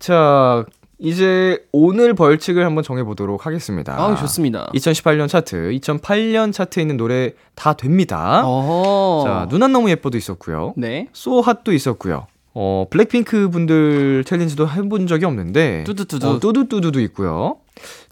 자, 0.00 0.64
이제 0.98 1.64
오늘 1.70 2.14
벌칙을 2.14 2.64
한번 2.66 2.82
정해 2.82 3.04
보도록 3.04 3.46
하겠습니다. 3.46 3.94
아, 3.96 4.16
좋습니다. 4.16 4.68
2018년 4.74 5.28
차트, 5.28 5.70
2008년 5.80 6.52
차트에 6.52 6.80
있는 6.82 6.96
노래 6.96 7.34
다 7.54 7.74
됩니다. 7.74 8.42
어. 8.44 9.22
자, 9.24 9.46
눈 9.48 9.62
안 9.62 9.70
너무 9.72 9.90
예뻐도 9.90 10.18
있었고요. 10.18 10.74
네. 10.76 11.06
소핫도 11.12 11.72
있었고요. 11.72 12.26
어, 12.54 12.86
블랙핑크 12.90 13.48
분들 13.50 14.24
챌린지도 14.24 14.68
해본 14.68 15.06
적이 15.06 15.24
없는데. 15.26 15.84
뚜두뚜두. 15.84 16.28
어, 16.28 16.38
뚜두뚜두도 16.40 17.00
있고요. 17.00 17.56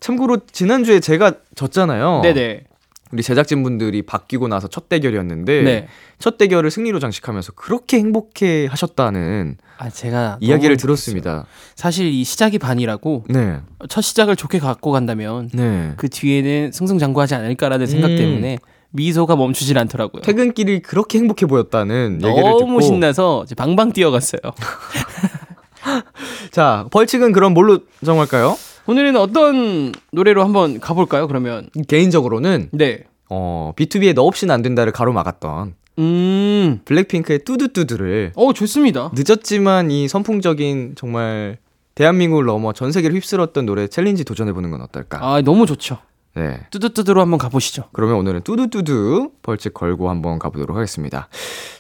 참고로 0.01 0.39
지난주에 0.51 1.01
제가 1.01 1.35
졌잖아요. 1.55 2.21
네네. 2.23 2.65
우리 3.13 3.25
제작진 3.25 3.65
분들이 3.65 4.03
바뀌고 4.03 4.47
나서 4.47 4.69
첫 4.69 4.89
대결이었는데 4.89 5.63
네. 5.63 5.89
첫 6.21 6.39
대결을 6.39 6.71
승리로 6.71 7.01
장식하면서 7.01 7.53
그렇게 7.53 7.97
행복해 7.99 8.67
하셨다는 8.71 9.57
아, 9.79 9.91
제가 9.91 10.39
이야기를 10.41 10.77
들었습니다. 10.77 11.45
사실 11.75 12.07
이 12.07 12.23
시작이 12.23 12.59
반이라고 12.59 13.25
네. 13.29 13.59
첫 13.89 14.03
시작을 14.03 14.37
좋게 14.37 14.61
갖고 14.61 14.93
간다면 14.93 15.51
네. 15.53 15.93
그 15.97 16.09
뒤에는 16.09 16.71
승승장구하지 16.71 17.35
않을까라는 17.35 17.87
생각 17.87 18.13
음. 18.13 18.17
때문에 18.17 18.59
미소가 18.91 19.37
멈추질 19.37 19.79
않더라고요. 19.79 20.23
퇴근길이 20.23 20.81
그렇게 20.81 21.19
행복해 21.19 21.47
보였다는 21.47 22.21
얘기를 22.23 22.45
듣고 22.45 22.61
너무 22.61 22.83
신나서 22.83 23.45
이제 23.45 23.55
방방 23.55 23.93
뛰어갔어요. 23.93 24.41
자, 26.51 26.87
벌칙은 26.91 27.33
그럼 27.33 27.55
뭘로 27.55 27.81
정할까요? 28.05 28.57
오늘은 28.87 29.17
어떤 29.17 29.93
노래로 30.13 30.43
한번 30.43 30.81
가볼까요? 30.81 31.29
그러면 31.29 31.69
개인적으로는 31.87 32.71
네. 32.73 33.05
어, 33.29 33.73
B2B의 33.77 34.15
너 34.15 34.23
없이는 34.23 34.53
안 34.53 34.63
된다를 34.63 34.93
가로막았던 34.93 35.75
음, 35.99 36.81
블랙핑크의 36.85 37.45
뚜두뚜두를 37.45 38.33
어 38.35 38.53
좋습니다. 38.53 39.13
늦었지만 39.15 39.91
이 39.91 40.09
선풍적인 40.09 40.95
정말 40.97 41.59
대한민국을 41.95 42.47
넘어 42.47 42.73
전 42.73 42.91
세계를 42.91 43.15
휩쓸었던 43.17 43.67
노래 43.67 43.87
챌린지 43.87 44.25
도전해보는 44.25 44.71
건 44.71 44.81
어떨까? 44.81 45.19
아 45.21 45.43
너무 45.43 45.67
좋죠. 45.67 45.99
네. 46.35 46.61
뚜두뚜두로 46.71 47.21
한번 47.21 47.39
가보시죠. 47.39 47.89
그러면 47.93 48.17
오늘은 48.17 48.43
뚜두뚜두 48.43 49.33
벌칙 49.43 49.75
걸고 49.75 50.09
한번 50.09 50.39
가보도록 50.39 50.77
하겠습니다. 50.77 51.29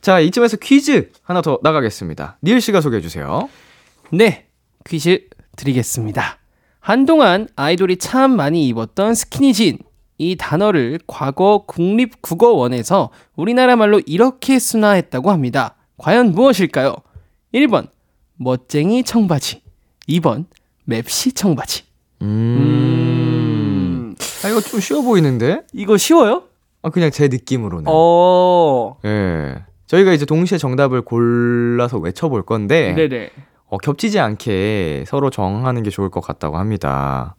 자, 0.00 0.18
이쯤에서 0.20 0.56
퀴즈 0.56 1.10
하나 1.22 1.40
더 1.40 1.58
나가겠습니다. 1.62 2.38
니엘 2.42 2.60
씨가 2.60 2.80
소개해 2.80 3.00
주세요. 3.00 3.48
네, 4.10 4.46
퀴즈 4.84 5.28
드리겠습니다. 5.56 6.38
한동안 6.80 7.46
아이돌이 7.56 7.98
참 7.98 8.32
많이 8.32 8.66
입었던 8.68 9.14
스키니진. 9.14 9.78
이 10.18 10.36
단어를 10.36 10.98
과거 11.06 11.64
국립국어원에서 11.66 13.10
우리나라 13.36 13.76
말로 13.76 14.02
이렇게 14.04 14.58
순화했다고 14.58 15.30
합니다. 15.30 15.76
과연 15.96 16.32
무엇일까요? 16.32 16.94
1번, 17.54 17.88
멋쟁이 18.36 19.02
청바지. 19.02 19.62
2번, 20.08 20.44
맵시 20.84 21.32
청바지. 21.32 21.84
음. 22.20 23.39
아, 24.42 24.48
이거 24.48 24.60
좀 24.60 24.80
쉬워 24.80 25.02
보이는데? 25.02 25.62
이거 25.72 25.96
쉬워요? 25.98 26.44
아, 26.82 26.88
그냥 26.90 27.10
제 27.10 27.28
느낌으로는. 27.28 27.84
어. 27.88 28.96
예. 29.04 29.64
저희가 29.86 30.12
이제 30.12 30.24
동시에 30.24 30.56
정답을 30.56 31.02
골라서 31.02 31.98
외쳐볼 31.98 32.42
건데, 32.46 32.94
네네. 32.94 33.30
어, 33.66 33.76
겹치지 33.76 34.18
않게 34.18 35.04
서로 35.06 35.30
정하는 35.30 35.82
게 35.82 35.90
좋을 35.90 36.08
것 36.08 36.20
같다고 36.20 36.56
합니다. 36.56 37.36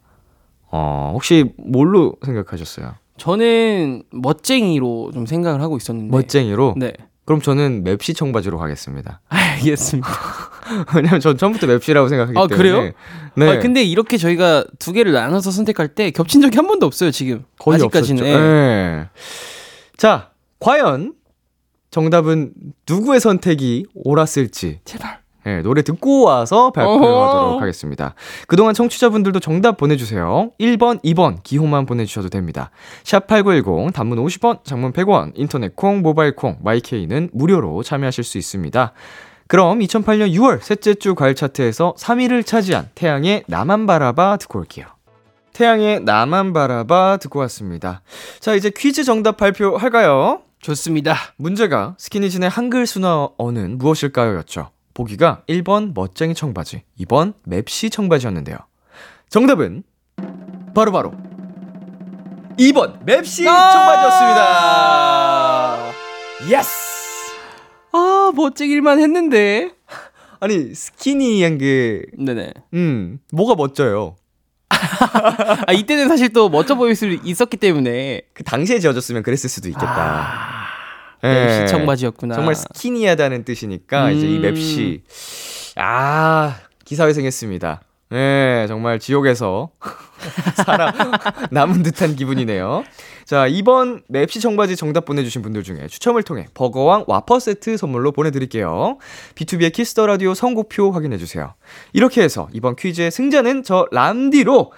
어, 0.70 1.10
혹시 1.14 1.52
뭘로 1.56 2.14
생각하셨어요? 2.24 2.94
저는 3.16 4.04
멋쟁이로 4.12 5.10
좀 5.12 5.26
생각을 5.26 5.60
하고 5.60 5.76
있었는데. 5.76 6.10
멋쟁이로? 6.16 6.74
네. 6.76 6.92
그럼 7.24 7.40
저는 7.40 7.84
맵시 7.84 8.14
청바지로 8.14 8.58
가겠습니다. 8.58 9.20
알겠습니다. 9.28 10.08
왜냐면 10.94 11.20
전 11.20 11.36
처음부터 11.36 11.66
맵시라고 11.66 12.08
생각하기 12.08 12.38
아, 12.38 12.46
때문에. 12.46 12.56
그래요? 12.70 12.92
네. 13.36 13.48
아, 13.48 13.58
근데 13.60 13.82
이렇게 13.82 14.16
저희가 14.18 14.64
두 14.78 14.92
개를 14.92 15.12
나눠서 15.12 15.50
선택할 15.50 15.88
때 15.88 16.10
겹친 16.10 16.40
적이 16.40 16.56
한 16.56 16.66
번도 16.66 16.86
없어요, 16.86 17.10
지금. 17.10 17.44
거의 17.58 17.76
아직까지는. 17.76 18.22
없었죠. 18.22 18.38
네. 18.38 19.08
자, 19.96 20.30
과연 20.58 21.14
정답은 21.90 22.52
누구의 22.88 23.20
선택이 23.20 23.86
옳았을지. 23.94 24.80
제발. 24.84 25.21
네, 25.44 25.60
노래 25.62 25.82
듣고 25.82 26.24
와서 26.24 26.70
발표하도록 26.70 27.52
어허. 27.54 27.60
하겠습니다. 27.60 28.14
그동안 28.46 28.74
청취자분들도 28.74 29.40
정답 29.40 29.76
보내주세요. 29.76 30.50
1번, 30.60 31.02
2번 31.02 31.42
기호만 31.42 31.84
보내주셔도 31.86 32.28
됩니다. 32.28 32.70
샵8910 33.04 33.92
단문 33.92 34.24
50원, 34.24 34.64
장문 34.64 34.92
100원, 34.92 35.32
인터넷 35.34 35.74
콩, 35.74 36.00
모바일 36.02 36.36
콩, 36.36 36.58
마이케이는 36.62 37.30
무료로 37.32 37.82
참여하실 37.82 38.24
수 38.24 38.38
있습니다. 38.38 38.92
그럼 39.48 39.80
2008년 39.80 40.32
6월 40.34 40.62
셋째 40.62 40.94
주 40.94 41.14
과일 41.14 41.34
차트에서 41.34 41.94
3위를 41.98 42.46
차지한 42.46 42.90
태양의 42.94 43.44
나만 43.48 43.86
바라봐 43.86 44.38
듣고 44.38 44.60
올게요. 44.60 44.86
태양의 45.52 46.00
나만 46.04 46.52
바라봐 46.54 47.18
듣고 47.20 47.40
왔습니다. 47.40 48.00
자, 48.40 48.54
이제 48.54 48.70
퀴즈 48.74 49.04
정답 49.04 49.36
발표할까요? 49.36 50.40
좋습니다. 50.60 51.16
문제가 51.36 51.94
스키니진의 51.98 52.48
한글 52.48 52.86
순화어는 52.86 53.78
무엇일까요? 53.78 54.36
였죠. 54.38 54.70
보기가 54.94 55.42
1번 55.48 55.92
멋쟁이 55.94 56.34
청바지, 56.34 56.82
2번 57.00 57.34
맵시 57.44 57.90
청바지였는데요. 57.90 58.56
정답은 59.28 59.82
바로바로 60.74 61.12
2번 62.58 63.04
맵시 63.04 63.44
청바지였습니다. 63.44 65.92
Yes! 66.50 66.70
아, 67.92 68.32
멋지길만 68.34 68.98
했는데. 69.00 69.70
아니, 70.40 70.74
skinny한 70.74 71.58
게, 71.58 72.02
네네. 72.18 72.52
음, 72.74 73.20
뭐가 73.32 73.54
멋져요. 73.54 74.16
아, 75.66 75.72
이때는 75.72 76.08
사실 76.08 76.32
또 76.32 76.48
멋져 76.48 76.74
보일 76.74 76.96
수 76.96 77.06
있었기 77.06 77.58
때문에. 77.58 78.22
그 78.34 78.42
당시에 78.42 78.80
지어졌으면 78.80 79.22
그랬을 79.22 79.48
수도 79.48 79.68
있겠다. 79.68 80.61
예. 81.24 81.28
맵시 81.28 81.72
청바지였구나. 81.72 82.34
정말 82.34 82.54
skinny하다는 82.54 83.44
뜻이니까 83.44 84.10
이제 84.10 84.26
이 84.26 84.36
음. 84.36 84.42
맵시 84.42 85.02
아 85.76 86.56
기사회생했습니다. 86.84 87.80
네, 88.10 88.66
정말 88.68 88.98
지옥에서 88.98 89.70
살아 90.66 90.92
남은 91.50 91.82
듯한 91.82 92.14
기분이네요. 92.14 92.84
자, 93.24 93.46
이번 93.46 94.02
맵시 94.08 94.40
청바지 94.40 94.76
정답 94.76 95.06
보내주신 95.06 95.40
분들 95.40 95.62
중에 95.62 95.86
추첨을 95.86 96.22
통해 96.22 96.46
버거왕 96.52 97.04
와퍼 97.06 97.38
세트 97.38 97.78
선물로 97.78 98.12
보내드릴게요. 98.12 98.98
BTOB의 99.34 99.72
키스 99.72 99.93
더 99.93 100.06
라디오 100.06 100.34
선곡표 100.34 100.90
확인해주세요. 100.90 101.54
이렇게 101.94 102.20
해서 102.20 102.48
이번 102.52 102.76
퀴즈의 102.76 103.10
승자는 103.10 103.62
저 103.62 103.86
람디로 103.90 104.72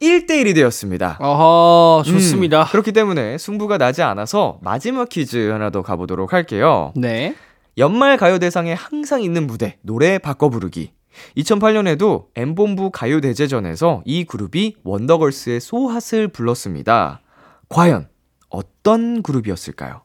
1대1이 0.00 0.54
되었습니다. 0.54 1.18
어허, 1.20 2.02
좋습니다. 2.04 2.62
음, 2.62 2.66
그렇기 2.70 2.92
때문에 2.92 3.38
승부가 3.38 3.78
나지 3.78 4.02
않아서 4.02 4.58
마지막 4.62 5.08
퀴즈 5.08 5.50
하나 5.50 5.70
더 5.70 5.82
가보도록 5.82 6.32
할게요. 6.32 6.92
네. 6.96 7.34
연말 7.78 8.16
가요대상에 8.16 8.72
항상 8.72 9.22
있는 9.22 9.46
무대, 9.46 9.78
노래 9.82 10.18
바꿔 10.18 10.48
부르기. 10.48 10.92
2008년에도 11.36 12.26
엠본부 12.34 12.90
가요대제전에서 12.90 14.02
이 14.04 14.24
그룹이 14.24 14.76
원더걸스의 14.82 15.60
소핫을 15.60 16.28
불렀습니다. 16.28 17.20
과연 17.68 18.08
어떤 18.48 19.22
그룹이었을까요? 19.22 20.02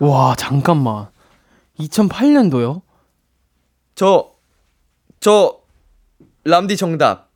와, 0.00 0.34
잠깐만. 0.36 1.08
2008년도요? 1.78 2.82
저, 3.94 4.32
저, 5.18 5.60
람디 6.44 6.76
정답. 6.76 7.29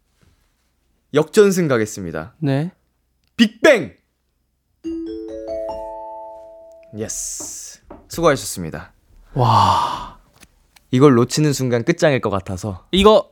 역전승 1.15 1.69
가겠습니다. 1.69 2.35
네. 2.41 2.73
빅뱅! 3.37 3.95
Yes. 6.99 7.81
수고하셨습니다. 8.09 8.93
와. 9.35 10.19
이걸 10.91 11.15
놓치는 11.15 11.53
순간 11.53 11.85
끝장일 11.85 12.21
것 12.21 12.31
같아서. 12.31 12.87
이거 12.91 13.31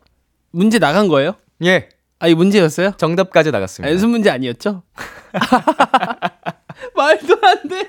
문제 0.53 0.79
나간 0.79 1.09
거예요? 1.09 1.35
예, 1.65 1.89
아, 2.21 2.29
이 2.29 2.35
문제였어요? 2.35 2.93
정답까지 2.99 3.51
나갔습니다. 3.51 3.91
연습 3.91 4.11
문제 4.11 4.31
아니었죠? 4.31 4.85
말도 6.95 7.37
안 7.43 7.69
돼. 7.69 7.89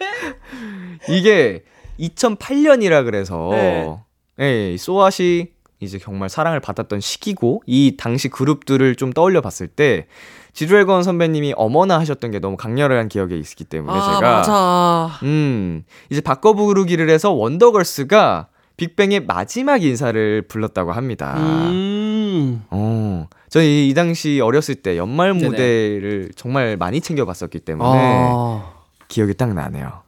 이게 1.09 1.63
2008년이라 1.99 3.05
그래서 3.05 3.49
네. 3.51 3.95
예, 4.39 4.73
이 4.73 4.77
소아시 4.79 5.52
이제 5.83 5.99
정말 5.99 6.29
사랑을 6.29 6.59
받았던 6.59 6.99
시기고 6.99 7.63
이 7.65 7.95
당시 7.97 8.29
그룹들을 8.29 8.95
좀 8.95 9.13
떠올려 9.13 9.41
봤을 9.41 9.67
때 9.67 10.07
지드래곤 10.53 11.03
선배님이 11.03 11.53
어머나 11.57 11.99
하셨던 11.99 12.31
게 12.31 12.39
너무 12.39 12.57
강렬한 12.57 13.09
기억에 13.09 13.35
있기 13.35 13.63
때문에 13.63 13.97
아, 13.97 14.01
제가 14.01 14.21
맞아. 14.21 15.19
음 15.23 15.83
이제 16.09 16.21
바꿔 16.21 16.53
부르기를 16.53 17.09
해서 17.09 17.31
원더걸스가 17.31 18.47
빅뱅의 18.77 19.25
마지막 19.25 19.83
인사를 19.83 20.43
불렀다고 20.47 20.91
합니다. 20.91 21.35
음. 21.37 22.63
어, 22.69 23.27
저는 23.49 23.67
이, 23.67 23.89
이 23.89 23.93
당시 23.93 24.39
어렸을 24.41 24.75
때 24.75 24.97
연말 24.97 25.33
네네. 25.33 25.47
무대를 25.47 26.31
정말 26.35 26.77
많이 26.77 26.99
챙겨봤었기 26.99 27.59
때문에 27.59 27.89
아. 27.91 28.73
기억이 29.07 29.35
딱 29.35 29.53
나네요. 29.53 30.01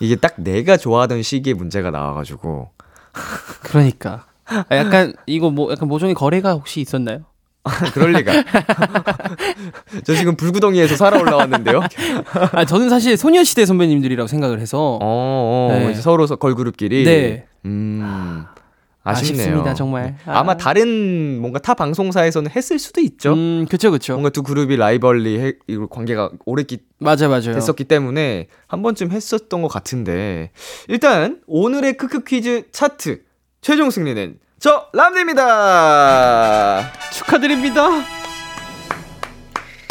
이게 0.00 0.16
딱 0.16 0.34
내가 0.36 0.76
좋아하던 0.76 1.22
시기에 1.22 1.54
문제가 1.54 1.90
나와가지고 1.90 2.70
그러니까. 3.62 4.26
아, 4.48 4.64
약간 4.76 5.12
이거 5.26 5.50
뭐 5.50 5.70
약간 5.72 5.88
모종의 5.88 6.14
거래가 6.14 6.52
혹시 6.52 6.80
있었나요? 6.80 7.20
그럴 7.94 8.12
리가. 8.12 8.32
저 10.04 10.14
지금 10.14 10.36
불구덩이에서 10.36 10.96
살아 10.96 11.18
올라왔는데요. 11.20 11.80
아 12.52 12.64
저는 12.64 12.88
사실 12.88 13.16
소녀시대 13.16 13.66
선배님들이라고 13.66 14.26
생각을 14.28 14.60
해서 14.60 14.98
어, 15.02 15.68
어 15.72 15.76
네. 15.76 15.90
이제 15.92 16.00
서로 16.00 16.26
서- 16.26 16.36
걸그룹끼리. 16.36 17.04
네. 17.04 17.46
음, 17.64 18.44
아쉽네요. 19.02 19.42
아쉽습니다, 19.46 19.74
정말. 19.74 20.16
아. 20.26 20.38
아마 20.40 20.56
다른 20.56 21.40
뭔가 21.40 21.58
타 21.58 21.74
방송사에서는 21.74 22.50
했을 22.54 22.78
수도 22.78 23.00
있죠. 23.00 23.32
음 23.32 23.66
그쵸 23.68 23.90
그쵸 23.90 24.12
뭔가 24.12 24.30
두 24.30 24.44
그룹이 24.44 24.76
라이벌리 24.76 25.40
해, 25.40 25.52
관계가 25.90 26.30
오래 26.44 26.62
기, 26.62 26.78
맞아 26.98 27.26
맞아요. 27.26 27.54
됐었기 27.54 27.84
때문에 27.84 28.46
한 28.68 28.82
번쯤 28.82 29.10
했었던 29.10 29.62
것 29.62 29.66
같은데 29.68 30.50
일단 30.86 31.40
오늘의 31.48 31.96
크크 31.96 32.22
퀴즈 32.22 32.70
차트 32.70 33.22
최종 33.66 33.90
승리는 33.90 34.38
저 34.60 34.86
람디입니다. 34.92 36.92
축하드립니다. 37.12 37.88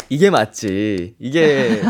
이게 0.08 0.30
맞지. 0.30 1.16
이게 1.18 1.82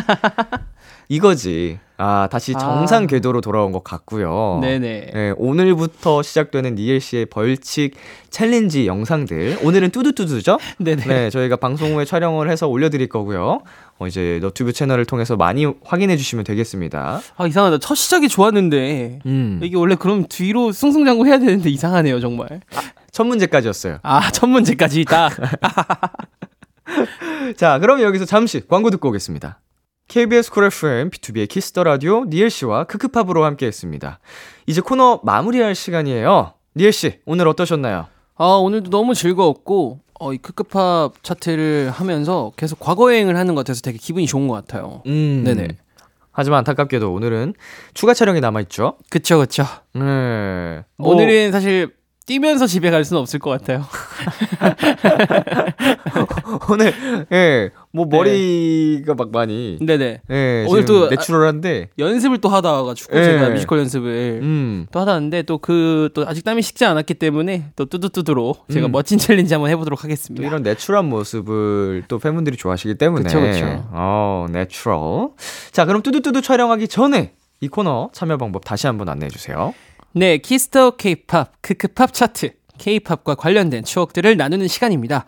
이거지. 1.09 1.79
아 1.97 2.29
다시 2.31 2.55
아. 2.57 2.59
정상 2.59 3.07
궤도로 3.07 3.41
돌아온 3.41 3.71
것 3.71 3.85
같고요. 3.85 4.59
네네. 4.61 5.11
네, 5.15 5.35
오늘부터 5.37 6.23
시작되는 6.23 6.75
니엘 6.75 7.01
씨의 7.01 7.27
벌칙 7.27 7.95
챌린지 8.31 8.87
영상들. 8.87 9.61
오늘은 9.63 9.91
뚜두뚜두죠? 9.91 10.59
네네. 10.79 11.05
네, 11.05 11.31
저희가 11.31 11.57
방송 11.57 11.95
후에 11.95 12.05
촬영을 12.05 12.51
해서 12.51 12.67
올려드릴 12.67 13.09
거고요. 13.09 13.61
어, 13.99 14.07
이제 14.07 14.39
너튜브 14.43 14.73
채널을 14.73 15.07
통해서 15.07 15.37
많이 15.37 15.65
확인해 15.85 16.17
주시면 16.17 16.45
되겠습니다. 16.45 17.21
아 17.37 17.47
이상하다. 17.47 17.79
첫 17.79 17.95
시작이 17.95 18.29
좋았는데 18.29 19.21
음. 19.25 19.61
이게 19.63 19.77
원래 19.77 19.95
그럼 19.95 20.27
뒤로 20.29 20.73
승승장구 20.73 21.27
해야 21.27 21.39
되는데 21.39 21.71
이상하네요 21.71 22.21
정말. 22.21 22.61
첫 23.11 23.25
문제까지였어요. 23.25 23.99
아 24.03 24.31
첫 24.33 24.47
문제까지 24.49 25.05
딱. 25.07 25.33
자, 27.57 27.79
그럼 27.79 28.01
여기서 28.01 28.25
잠시 28.25 28.67
광고 28.67 28.91
듣고 28.91 29.09
오겠습니다. 29.09 29.61
KBS 30.09 30.53
Cool 30.53 30.65
FM, 30.67 31.11
BTOB의 31.11 31.49
키스 31.49 31.70
더 31.70 31.83
라디오, 31.83 32.25
니엘 32.27 32.49
씨와 32.51 32.85
크크팝으로 32.85 33.45
함께 33.45 33.67
했습니다. 33.67 34.21
이제 34.67 34.81
코너 34.81 35.21
마무리할 35.25 35.75
시간이에요. 35.75 36.53
니엘 36.77 36.93
씨, 36.93 37.19
오늘 37.27 37.49
어떠셨나요? 37.49 38.07
아 38.37 38.45
오늘도 38.45 38.91
너무 38.91 39.15
즐거웠고 39.15 40.01
어, 40.19 40.33
이 40.33 40.39
크크팝 40.39 41.23
차트를 41.23 41.91
하면서 41.91 42.53
계속 42.57 42.81
과거 42.81 43.13
여행을 43.13 43.37
하는 43.37 43.55
것 43.55 43.61
같아서 43.61 43.81
되게 43.83 43.99
기분이 43.99 44.27
좋은 44.27 44.49
것 44.49 44.55
같아요. 44.55 45.03
음. 45.07 45.43
네네. 45.45 45.69
하지만 46.33 46.59
안타깝게도 46.59 47.13
오늘은 47.13 47.55
추가 47.95 48.13
촬영이 48.13 48.41
남아있죠? 48.41 48.99
그쵸 49.11 49.39
그쵸. 49.39 49.65
네. 49.95 50.83
뭐, 50.97 51.15
오늘은 51.15 51.51
사실 51.53 51.95
뛰면서 52.27 52.67
집에 52.67 52.91
갈 52.91 53.05
수는 53.05 53.23
없을 53.23 53.39
것 53.39 53.51
같아요. 53.51 53.85
오늘, 56.69 56.93
예, 57.33 57.71
뭐 57.93 58.07
머리가 58.07 59.15
막 59.15 59.31
많이, 59.31 59.79
네네. 59.81 60.21
예, 60.31 60.67
오늘 60.69 60.85
또- 60.85 61.09
natural한데, 61.09 61.91
연습을 61.99 62.39
또 62.39 62.49
하다 62.49 62.73
와가지고 62.73 63.17
예. 63.17 63.25
제가 63.25 63.51
뮤지컬 63.51 63.79
연습을 63.79 64.41
음. 64.43 64.87
또 64.91 64.99
하다 65.01 65.13
왔는데 65.13 65.43
또 65.43 65.59
그또 65.59 66.27
아직 66.27 66.45
땀이 66.45 66.63
식지 66.63 66.85
않았기 66.85 67.15
때문에 67.15 67.71
또 67.77 67.85
뚜두뚜두로 67.87 68.55
제가 68.73 68.87
음. 68.89 68.93
멋진 68.93 69.19
챌린지 69.19 69.55
한번 69.55 69.71
해보도록 69.71 70.01
또 70.01 70.05
하겠습니다. 70.05 70.45
이런 70.47 70.63
natural한 70.63 71.09
모습을 71.09 72.05
또 72.09 72.19
팬분들이 72.19 72.57
좋아하시기 72.57 72.97
때문에. 72.97 73.23
그쵸, 73.25 73.41
그쵸. 73.41 73.89
어, 73.93 74.47
natural. 74.51 75.31
자, 75.71 75.85
그럼 75.85 76.03
뚜두뚜두 76.03 76.43
촬영하기 76.43 76.89
전에 76.89 77.35
이 77.61 77.69
코너 77.69 78.11
참여 78.13 78.37
방법 78.37 78.65
다시 78.65 78.87
한번 78.89 79.09
안내해 79.09 79.31
주세요. 79.31 79.73
네, 80.19 80.39
키스 80.39 80.72
더 80.73 80.93
케이팝 80.93 81.61
크크팝 81.61 82.15
차트 82.15 82.53
케이팝과 82.79 83.35
관련된 83.35 83.85
추억들을 83.85 84.39
나누는 84.39 84.67
시간입니다. 84.67 85.27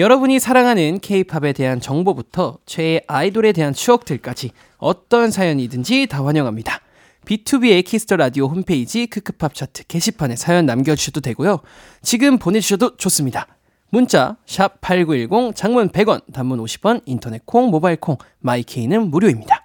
여러분이 0.00 0.40
사랑하는 0.40 0.98
케이팝에 0.98 1.52
대한 1.52 1.80
정보부터 1.80 2.58
최애 2.66 3.02
아이돌에 3.06 3.52
대한 3.52 3.72
추억들까지 3.72 4.50
어떤 4.78 5.30
사연이든지 5.30 6.08
다 6.08 6.24
환영합니다. 6.24 6.80
BTOB의 7.24 7.84
키스 7.84 8.04
더 8.04 8.16
라디오 8.16 8.48
홈페이지 8.48 9.06
크크팝 9.06 9.54
차트 9.54 9.86
게시판에 9.86 10.34
사연 10.34 10.66
남겨주셔도 10.66 11.20
되고요. 11.20 11.60
지금 12.02 12.38
보내주셔도 12.38 12.96
좋습니다. 12.96 13.46
문자 13.90 14.38
샵8910 14.46 15.54
장문 15.54 15.90
100원 15.90 16.32
단문 16.32 16.58
50원 16.64 17.02
인터넷 17.06 17.46
콩 17.46 17.70
모바일 17.70 17.96
콩 17.98 18.16
마이케이는 18.40 19.08
무료입니다. 19.08 19.62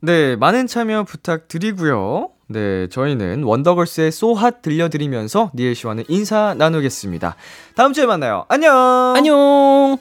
네, 0.00 0.36
많은 0.36 0.66
참여 0.66 1.04
부탁드리고요. 1.04 2.33
네, 2.48 2.88
저희는 2.88 3.42
원더걸스의 3.44 4.12
So 4.12 4.32
Hot 4.32 4.62
들려드리면서 4.62 5.50
니엘 5.54 5.74
씨와는 5.74 6.04
인사 6.08 6.54
나누겠습니다. 6.54 7.36
다음 7.76 7.92
주에 7.92 8.06
만나요. 8.06 8.44
안녕! 8.48 9.14
안녕. 9.16 9.98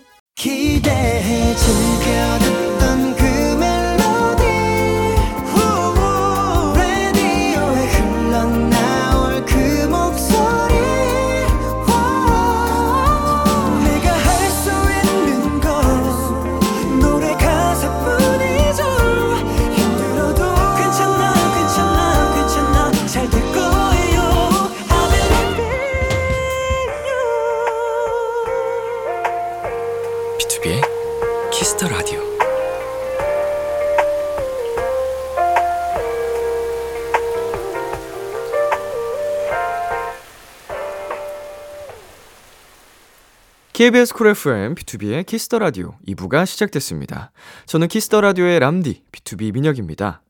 KBS 43.84 44.14
Cool 44.14 44.28
FM, 44.28 44.76
BTOB의 44.76 45.26
키스 45.26 45.47
더 45.47 45.60
라디오 45.60 45.96
2부가 46.08 46.46
시작됐습니다. 46.46 47.34
저는 47.66 47.90
키스 47.90 48.10
더 48.10 48.22
라디오의 48.22 48.62
람디, 48.62 49.04
BTOB 49.12 49.52
민혁입니다. 49.52 50.22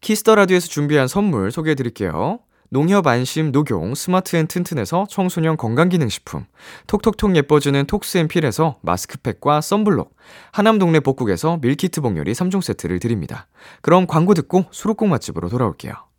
키스 0.00 0.21
더 0.21 0.34
라디오에서 0.34 0.66
준비한 0.66 1.06
선물 1.06 1.52
소개해 1.52 1.76
드릴게요. 1.76 2.40
농협 2.68 3.06
안심 3.06 3.52
녹용 3.52 3.94
스마트 3.94 4.34
앤 4.34 4.48
튼튼에서 4.48 5.06
청소년 5.08 5.56
건강기능식품, 5.56 6.46
톡톡톡 6.88 7.36
예뻐지는 7.36 7.86
톡스앤필에서 7.86 8.80
마스크팩과 8.82 9.60
썬블록, 9.60 10.16
하남 10.50 10.80
동네 10.80 10.98
복국에서 10.98 11.58
밀키트 11.62 12.00
복요리 12.00 12.32
3종 12.32 12.60
세트를 12.60 12.98
드립니다. 12.98 13.46
그럼 13.82 14.08
광고 14.08 14.34
듣고 14.34 14.64
수록곡 14.72 15.08
맛집으로 15.10 15.48
돌아올게요. 15.48 16.09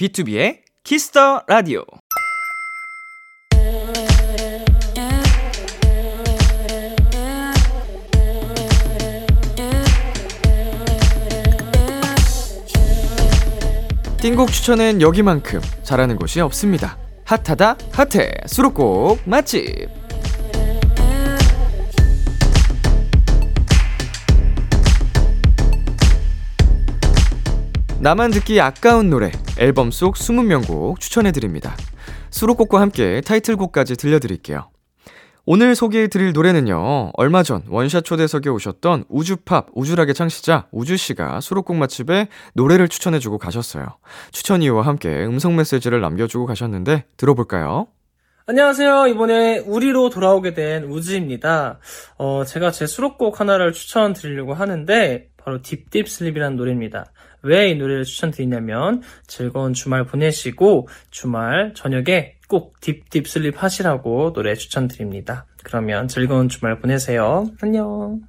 B2B의 0.00 0.60
키스터 0.82 1.42
라디오. 1.46 1.84
띵곡 14.22 14.50
추천은 14.50 15.02
여기만큼 15.02 15.60
잘하는 15.82 16.16
곳이 16.16 16.40
없습니다. 16.40 16.96
핫하다 17.26 17.76
핫해 17.92 18.30
수록곡 18.46 19.20
맛집. 19.26 19.86
나만 27.98 28.30
듣기 28.30 28.58
아까운 28.62 29.10
노래 29.10 29.30
앨범 29.60 29.90
속 29.90 30.14
20명곡 30.14 31.00
추천해드립니다. 31.00 31.76
수록곡과 32.30 32.80
함께 32.80 33.20
타이틀곡까지 33.20 33.96
들려드릴게요. 33.96 34.70
오늘 35.44 35.74
소개해드릴 35.74 36.32
노래는요, 36.32 37.10
얼마 37.12 37.42
전 37.42 37.62
원샷 37.68 38.04
초대석에 38.04 38.48
오셨던 38.48 39.04
우즈팝, 39.10 39.68
우즈락의 39.74 40.14
창시자 40.14 40.66
우즈씨가 40.70 41.40
수록곡 41.40 41.76
맛집에 41.76 42.28
노래를 42.54 42.88
추천해주고 42.88 43.36
가셨어요. 43.36 43.98
추천 44.32 44.62
이유와 44.62 44.82
함께 44.82 45.24
음성 45.26 45.56
메시지를 45.56 46.00
남겨주고 46.00 46.46
가셨는데, 46.46 47.04
들어볼까요? 47.18 47.88
안녕하세요. 48.46 49.08
이번에 49.08 49.58
우리로 49.58 50.08
돌아오게 50.08 50.54
된 50.54 50.84
우즈입니다. 50.84 51.80
어, 52.16 52.44
제가 52.44 52.70
제 52.70 52.86
수록곡 52.86 53.40
하나를 53.40 53.72
추천드리려고 53.72 54.54
하는데, 54.54 55.28
바로 55.36 55.60
Deep 55.62 55.85
Deep 55.85 56.08
Sleep이라는 56.08 56.56
노래입니다. 56.56 57.12
왜 57.42 57.70
이 57.70 57.74
노래를 57.76 58.04
추천드리냐면, 58.04 59.02
즐거운 59.26 59.72
주말 59.72 60.04
보내시고, 60.04 60.88
주말 61.10 61.72
저녁에 61.74 62.34
꼭 62.48 62.80
Deep 62.80 63.03
Deep 63.03 63.26
Sleep 63.26 63.62
하시라고 63.62 64.32
노래 64.32 64.54
추천드립니다. 64.54 65.46
그러면 65.62 66.08
즐거운 66.08 66.48
주말 66.48 66.80
보내세요. 66.80 67.48
안녕. 67.60 68.20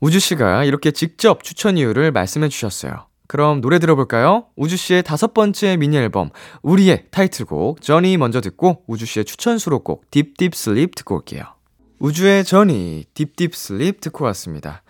우즈 0.00 0.18
씨가 0.20 0.64
이렇게 0.64 0.90
직접 0.90 1.42
추천 1.44 1.78
이유를 1.78 2.12
말씀해 2.12 2.48
주셨어요. 2.48 3.06
그럼 3.28 3.60
노래 3.62 3.78
들어볼까요? 3.78 4.46
우즈 4.56 4.76
씨의 4.76 5.04
다섯 5.04 5.32
번째 5.32 5.76
미니 5.78 5.96
앨범, 5.96 6.30
우리의 6.62 7.06
타이틀곡, 7.10 7.80
Journey 7.80 8.18
먼저 8.18 8.40
듣고 8.42 8.82
우즈 8.86 9.06
씨의 9.06 9.24
추천 9.24 9.56
수록곡, 9.58 10.10
Deep 10.10 10.32
Deep 10.32 10.54
Sleep 10.54 10.94
듣고 10.96 11.14
올게요. 11.16 11.44
우즈의 11.98 12.44
Journey, 12.44 13.04
Deep 13.14 13.34
Deep 13.34 13.54
Sleep 13.54 14.00
듣고 14.00 14.24
왔습니다. 14.26 14.82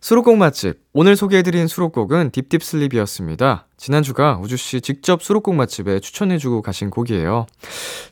수록곡 0.00 0.38
맛집. 0.38 0.80
오늘 0.92 1.14
소개해드린 1.14 1.66
수록곡은 1.66 2.30
Deep 2.30 2.50
Deep 2.50 2.70
Sleep이었습니다. 2.70 3.66
지난주가 3.76 4.38
우주씨 4.42 4.80
직접 4.80 5.22
수록곡 5.22 5.54
맛집에 5.54 6.00
추천해주고 6.00 6.62
가신 6.62 6.90
곡이에요. 6.90 7.46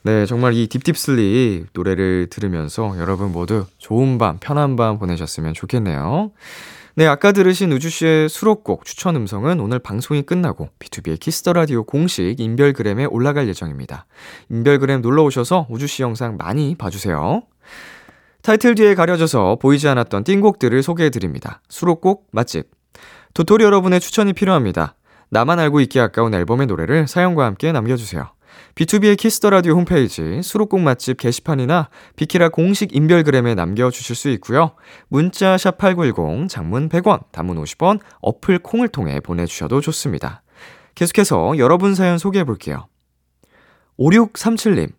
네, 0.02 0.26
정말 0.26 0.54
이 0.54 0.66
Deep 0.66 0.98
Deep 0.98 1.29
Sleep 1.29 1.68
노래를 1.72 2.28
들으면서 2.30 2.94
여러분 2.98 3.32
모두 3.32 3.64
좋은 3.78 4.18
밤, 4.18 4.38
편한 4.38 4.76
밤 4.76 4.98
보내셨으면 4.98 5.54
좋겠네요. 5.54 6.30
네, 6.94 7.06
아까 7.06 7.32
들으신 7.32 7.72
우주씨의 7.72 8.28
수록곡 8.28 8.84
추천 8.84 9.14
음성은 9.16 9.60
오늘 9.60 9.78
방송이 9.78 10.22
끝나고 10.22 10.68
B2B의 10.80 11.20
키스터 11.20 11.52
라디오 11.52 11.84
공식 11.84 12.40
인별그램에 12.40 13.06
올라갈 13.06 13.48
예정입니다. 13.48 14.06
인별그램 14.50 15.00
놀러 15.00 15.22
오셔서 15.22 15.68
우주씨 15.70 16.02
영상 16.02 16.36
많이 16.36 16.74
봐주세요. 16.74 17.42
타이틀 18.48 18.74
뒤에 18.74 18.94
가려져서 18.94 19.58
보이지 19.60 19.88
않았던 19.88 20.24
띵곡들을 20.24 20.82
소개해드립니다. 20.82 21.60
수록곡 21.68 22.28
맛집. 22.32 22.70
도토리 23.34 23.62
여러분의 23.62 24.00
추천이 24.00 24.32
필요합니다. 24.32 24.94
나만 25.28 25.58
알고 25.58 25.80
있기 25.80 26.00
아까운 26.00 26.32
앨범의 26.32 26.66
노래를 26.66 27.06
사연과 27.06 27.44
함께 27.44 27.72
남겨주세요. 27.72 28.32
B2B의 28.74 29.18
키스터 29.18 29.50
라디오 29.50 29.74
홈페이지 29.74 30.40
수록곡 30.40 30.80
맛집 30.80 31.18
게시판이나 31.18 31.90
비키라 32.16 32.48
공식 32.48 32.96
인별그램에 32.96 33.54
남겨 33.54 33.90
주실 33.90 34.16
수 34.16 34.30
있고요. 34.30 34.70
문자 35.08 35.56
샵8910 35.56 36.48
장문 36.48 36.88
100원, 36.88 37.30
단문 37.30 37.62
50원, 37.62 38.00
어플 38.22 38.60
콩을 38.60 38.88
통해 38.88 39.20
보내 39.20 39.44
주셔도 39.44 39.82
좋습니다. 39.82 40.40
계속해서 40.94 41.58
여러분 41.58 41.94
사연 41.94 42.16
소개해 42.16 42.44
볼게요. 42.44 42.88
5637님. 43.98 44.97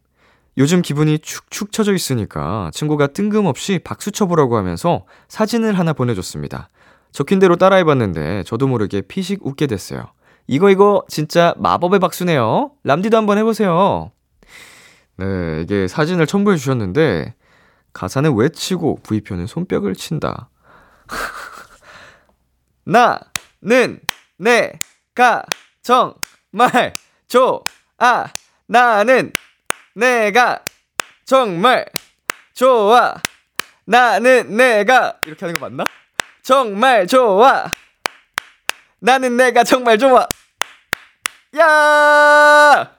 요즘 0.59 0.81
기분이 0.81 1.19
축축 1.19 1.71
처져 1.71 1.93
있으니까 1.93 2.69
친구가 2.73 3.07
뜬금없이 3.07 3.79
박수 3.81 4.11
쳐보라고 4.11 4.57
하면서 4.57 5.05
사진을 5.29 5.79
하나 5.79 5.93
보내줬습니다. 5.93 6.69
적힌 7.13 7.39
대로 7.39 7.55
따라해봤는데 7.55 8.43
저도 8.43 8.67
모르게 8.67 9.01
피식 9.01 9.45
웃게 9.45 9.67
됐어요. 9.67 10.11
이거 10.47 10.69
이거 10.69 11.03
진짜 11.07 11.55
마법의 11.57 11.99
박수네요. 11.99 12.71
람디도 12.83 13.15
한번 13.15 13.37
해보세요. 13.37 14.11
네, 15.15 15.61
이게 15.61 15.87
사진을 15.87 16.27
첨부해 16.27 16.57
주셨는데 16.57 17.35
가사는 17.93 18.35
외치고 18.35 18.99
V표는 19.03 19.47
손뼉을 19.47 19.95
친다. 19.95 20.49
나는 22.83 24.01
내가 24.37 25.45
정말 25.81 26.95
좋아. 27.29 28.25
나는 28.67 29.33
내가 29.99 30.63
정말 31.25 31.85
좋아. 32.53 33.15
나는 33.85 34.55
내가 34.55 35.19
이렇게 35.25 35.45
하는 35.45 35.59
거 35.59 35.67
맞나? 35.67 35.83
정말 36.41 37.05
좋아. 37.05 37.65
나는 38.99 39.35
내가 39.35 39.63
정말 39.63 39.97
좋아. 39.97 40.25
야! 41.57 42.91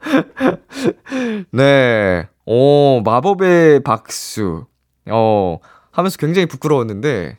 네. 1.50 2.28
오, 2.46 3.02
마법의 3.04 3.82
박수. 3.82 4.66
어, 5.10 5.58
하면서 5.90 6.16
굉장히 6.16 6.46
부끄러웠는데, 6.46 7.38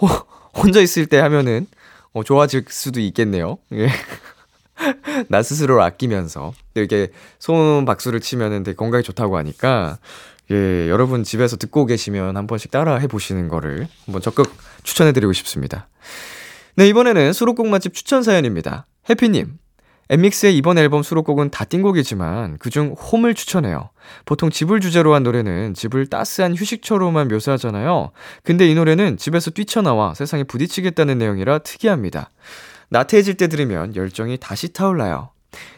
호, 0.00 0.06
혼자 0.54 0.80
있을 0.80 1.06
때 1.06 1.18
하면은, 1.18 1.66
어, 2.12 2.22
좋아질 2.22 2.64
수도 2.68 3.00
있겠네요. 3.00 3.58
예. 3.72 3.88
나 5.28 5.42
스스로를 5.42 5.82
아끼면서. 5.82 6.52
이렇게 6.74 7.08
손 7.38 7.84
박수를 7.84 8.20
치면은 8.20 8.62
되게 8.62 8.76
건강에 8.76 9.02
좋다고 9.02 9.36
하니까, 9.36 9.98
예, 10.50 10.88
여러분 10.88 11.24
집에서 11.24 11.56
듣고 11.56 11.84
계시면 11.86 12.36
한 12.36 12.46
번씩 12.46 12.70
따라 12.70 12.96
해보시는 12.96 13.48
거를 13.48 13.86
한번 14.06 14.22
적극 14.22 14.50
추천해드리고 14.82 15.32
싶습니다. 15.34 15.88
네, 16.76 16.88
이번에는 16.88 17.32
수록곡 17.32 17.66
맛집 17.68 17.92
추천 17.92 18.22
사연입니다. 18.22 18.86
해피님. 19.10 19.58
엠믹스의 20.10 20.56
이번 20.56 20.78
앨범 20.78 21.02
수록곡은 21.02 21.50
다 21.50 21.64
띵곡이지만 21.66 22.56
그중 22.58 22.94
홈을 22.94 23.34
추천해요. 23.34 23.90
보통 24.24 24.48
집을 24.48 24.80
주제로 24.80 25.14
한 25.14 25.22
노래는 25.22 25.74
집을 25.74 26.06
따스한 26.06 26.54
휴식처로만 26.56 27.28
묘사하잖아요. 27.28 28.12
근데 28.42 28.66
이 28.66 28.74
노래는 28.74 29.18
집에서 29.18 29.50
뛰쳐나와 29.50 30.14
세상에 30.14 30.44
부딪히겠다는 30.44 31.18
내용이라 31.18 31.58
특이합니다. 31.58 32.30
나태해질 32.90 33.36
때 33.36 33.48
들으면 33.48 33.94
열정이 33.94 34.38
다시 34.38 34.72
타올라요. 34.72 35.30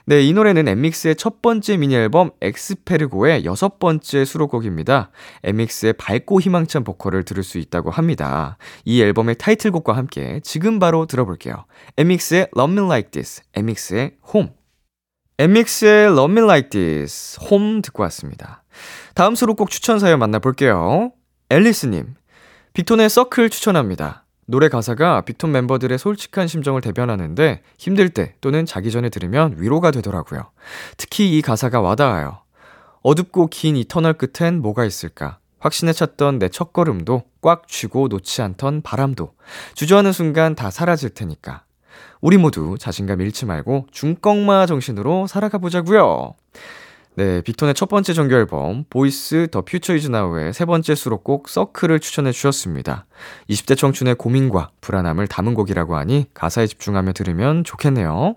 네, 0.05 0.23
이 0.23 0.33
노래는 0.33 0.67
엠믹스의 0.67 1.15
첫 1.15 1.43
번째 1.43 1.77
미니 1.77 1.95
앨범 1.95 2.31
엑스페르고의 2.41 3.45
여섯 3.45 3.79
번째 3.79 4.25
수록곡입니다. 4.25 5.11
엠믹스의 5.45 5.93
밝고 5.93 6.41
희망찬 6.41 6.83
보컬을 6.83 7.23
들을 7.25 7.45
수 7.45 7.59
있다고 7.59 7.91
합니다. 7.91 8.57
이 8.85 9.01
앨범의 9.01 9.37
타이틀곡과 9.37 9.97
함께 9.97 10.41
지금 10.43 10.81
바로 10.81 11.07
들어볼게요. 11.07 11.67
엠믹스의 11.97 12.49
Love 12.57 12.77
Me 12.77 12.85
Like 12.85 13.11
This, 13.13 13.43
엠믹스의 13.55 14.17
Home. 14.35 14.53
엠믹스의 15.39 16.07
Love 16.07 16.33
Me 16.33 16.43
Like 16.43 16.71
This, 16.71 17.39
Home 17.41 17.83
듣고 17.83 18.03
왔습니다. 18.05 18.65
다음 19.15 19.37
수록곡 19.37 19.71
추천 19.71 20.01
사연 20.01 20.19
만나볼게요. 20.19 21.13
앨리스님, 21.49 22.15
빅톤의 22.73 23.09
서클 23.09 23.51
추천합니다. 23.51 24.27
노래 24.51 24.69
가사가 24.69 25.21
빅톤 25.23 25.53
멤버들의 25.53 25.97
솔직한 25.97 26.49
심정을 26.49 26.81
대변하는데 26.81 27.63
힘들 27.79 28.09
때 28.11 28.35
또는 28.41 28.67
자기 28.67 28.91
전에 28.91 29.09
들으면 29.09 29.55
위로가 29.59 29.93
되더라고요. 29.93 30.51
특히 30.97 31.39
이 31.39 31.41
가사가 31.41 31.81
와닿아요. 31.81 32.39
어둡고 33.03 33.47
긴 33.47 33.77
이 33.77 33.85
터널 33.87 34.15
끝엔 34.15 34.61
뭐가 34.61 34.85
있을까? 34.85 35.39
확신에 35.61 35.93
찼던 35.93 36.41
내 36.41 36.49
첫걸음도 36.49 37.23
꽉 37.43 37.69
쥐고 37.69 38.09
놓지 38.09 38.43
않던 38.43 38.83
바람도 38.83 39.33
주저하는 39.75 40.11
순간 40.13 40.55
다 40.57 40.71
사라질 40.71 41.11
테니까. 41.11 41.63
우리 42.21 42.37
모두 42.37 42.77
자신감 42.79 43.21
잃지 43.21 43.47
말고 43.47 43.87
중꺾마 43.93 44.67
정신으로 44.67 45.27
살아가 45.29 45.59
보자고요. 45.59 46.35
네, 47.21 47.43
빅톤의 47.43 47.75
첫 47.75 47.91
번째 47.91 48.15
정규 48.15 48.35
앨범 48.35 48.87
Voice 48.89 49.47
The 49.51 49.61
Future 49.61 49.95
Is 49.95 50.09
Now의 50.09 50.55
세 50.55 50.65
번째 50.65 50.95
수록곡 50.95 51.51
Circle을 51.51 52.01
추천해 52.01 52.33
주셨습니다. 52.33 53.05
20대 53.51 53.77
청춘의 53.77 54.15
고민과 54.15 54.71
불안함을 54.81 55.29
담은 55.29 55.53
곡이라고 55.53 55.97
하니 55.97 56.29
가사에 56.33 56.67
집중하며 56.67 57.13
들으면 57.13 57.63
좋겠네요. 57.63 58.37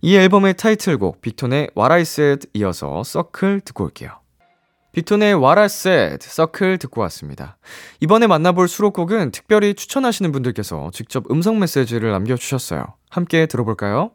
이 0.00 0.14
앨범의 0.14 0.54
타이틀곡 0.58 1.22
빅톤의 1.22 1.70
What 1.76 1.92
I 1.92 2.02
Said 2.02 2.46
이어서 2.54 3.02
서클 3.02 3.62
듣고 3.64 3.82
올게요. 3.82 4.12
빅톤의 4.92 5.34
What 5.34 5.58
I 5.58 5.64
Said, 5.64 6.24
Circle 6.24 6.78
듣고 6.78 7.00
왔습니다. 7.00 7.56
이번에 7.98 8.28
만나볼 8.28 8.68
수록곡은 8.68 9.32
특별히 9.32 9.74
추천하시는 9.74 10.30
분들께서 10.30 10.92
직접 10.92 11.28
음성 11.32 11.58
메시지를 11.58 12.12
남겨주셨어요. 12.12 12.94
함께 13.10 13.46
들어볼까요? 13.46 14.12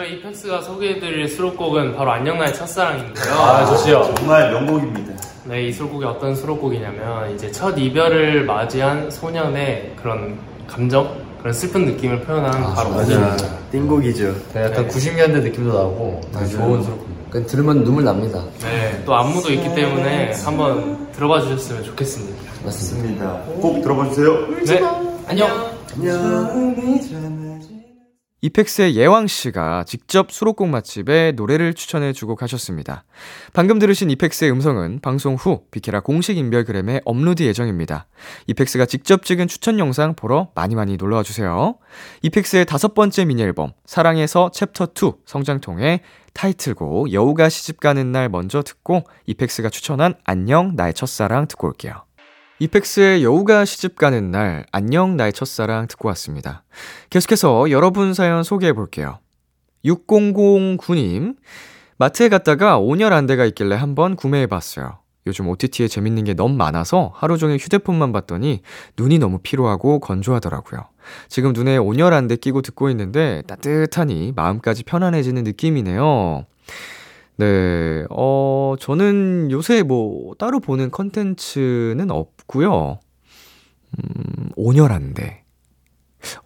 저희 0.00 0.14
이펙스가 0.14 0.62
소개해드릴 0.62 1.28
수록곡은 1.28 1.94
바로 1.94 2.12
안녕나의 2.12 2.54
첫사랑인데요. 2.54 3.34
아, 3.34 3.66
좋지요. 3.66 4.14
정말 4.16 4.50
명곡입니다. 4.50 5.12
네, 5.44 5.64
이 5.64 5.72
수록곡이 5.74 6.06
어떤 6.06 6.34
수록곡이냐면 6.34 7.34
이제 7.34 7.52
첫 7.52 7.76
이별을 7.76 8.46
맞이한 8.46 9.10
소년의 9.10 9.96
그런 10.00 10.38
감정, 10.66 11.14
그런 11.40 11.52
슬픈 11.52 11.84
느낌을 11.84 12.22
표현한 12.22 12.74
바로 12.74 12.92
곡입니다. 12.94 13.36
띵곡이죠. 13.72 14.34
약간 14.56 14.88
90년대 14.88 15.42
느낌도 15.42 15.70
나고 15.70 16.22
되게 16.32 16.46
좋은. 16.46 16.82
그 17.28 17.46
들으면 17.46 17.84
눈물 17.84 18.02
납니다. 18.02 18.42
네, 18.62 19.02
또 19.04 19.14
안무도 19.14 19.52
있기 19.52 19.74
때문에 19.74 20.32
한번 20.42 21.12
들어봐 21.12 21.42
주셨으면 21.42 21.84
좋겠습니다. 21.84 22.42
맞습니다. 22.64 23.32
꼭 23.60 23.82
들어봐 23.82 24.08
주세요. 24.08 24.46
네, 24.64 24.80
안녕. 25.28 25.70
이펙스의 28.42 28.96
예왕 28.96 29.26
씨가 29.26 29.84
직접 29.84 30.32
수록곡 30.32 30.68
맛집에 30.68 31.32
노래를 31.32 31.74
추천해 31.74 32.12
주고 32.12 32.36
가셨습니다. 32.36 33.04
방금 33.52 33.78
들으신 33.78 34.10
이펙스의 34.10 34.50
음성은 34.50 35.00
방송 35.02 35.34
후 35.34 35.64
비키라 35.70 36.00
공식 36.00 36.38
인별그램에 36.38 37.02
업로드 37.04 37.42
예정입니다. 37.42 38.06
이펙스가 38.46 38.86
직접 38.86 39.24
찍은 39.24 39.46
추천 39.46 39.78
영상 39.78 40.14
보러 40.14 40.48
많이 40.54 40.74
많이 40.74 40.96
놀러 40.96 41.16
와 41.16 41.22
주세요. 41.22 41.76
이펙스의 42.22 42.64
다섯 42.64 42.94
번째 42.94 43.26
미니 43.26 43.42
앨범 43.42 43.72
사랑에서 43.84 44.50
챕터 44.52 44.88
2 44.96 45.12
성장통의 45.26 46.00
타이틀곡 46.32 47.12
여우가 47.12 47.48
시집 47.48 47.80
가는 47.80 48.10
날 48.12 48.28
먼저 48.28 48.62
듣고 48.62 49.04
이펙스가 49.26 49.68
추천한 49.68 50.14
안녕 50.24 50.76
나의 50.76 50.94
첫사랑 50.94 51.46
듣고 51.48 51.68
올게요. 51.68 52.04
이펙스의 52.62 53.24
여우가 53.24 53.64
시집가는 53.64 54.30
날, 54.30 54.66
안녕 54.70 55.16
나의 55.16 55.32
첫사랑 55.32 55.86
듣고 55.86 56.08
왔습니다. 56.08 56.62
계속해서 57.08 57.70
여러분 57.70 58.12
사연 58.12 58.42
소개해 58.42 58.74
볼게요. 58.74 59.18
6009님, 59.86 61.36
마트에 61.96 62.28
갔다가 62.28 62.76
온열 62.76 63.14
안대가 63.14 63.46
있길래 63.46 63.76
한번 63.76 64.14
구매해 64.14 64.46
봤어요. 64.46 64.98
요즘 65.26 65.48
OTT에 65.48 65.88
재밌는 65.88 66.24
게 66.24 66.34
너무 66.34 66.54
많아서 66.54 67.12
하루 67.14 67.38
종일 67.38 67.56
휴대폰만 67.56 68.12
봤더니 68.12 68.60
눈이 68.98 69.18
너무 69.18 69.38
피로하고 69.42 69.98
건조하더라고요. 69.98 70.82
지금 71.28 71.54
눈에 71.54 71.78
온열 71.78 72.12
안대 72.12 72.36
끼고 72.36 72.60
듣고 72.60 72.90
있는데 72.90 73.42
따뜻하니 73.46 74.34
마음까지 74.36 74.84
편안해지는 74.84 75.44
느낌이네요. 75.44 76.44
네, 77.40 78.04
어, 78.10 78.74
저는 78.78 79.48
요새 79.50 79.82
뭐 79.82 80.34
따로 80.38 80.60
보는 80.60 80.90
컨텐츠는 80.90 82.10
없 82.10 82.39
고요. 82.50 82.98
음, 83.98 84.50
온열한데. 84.56 85.44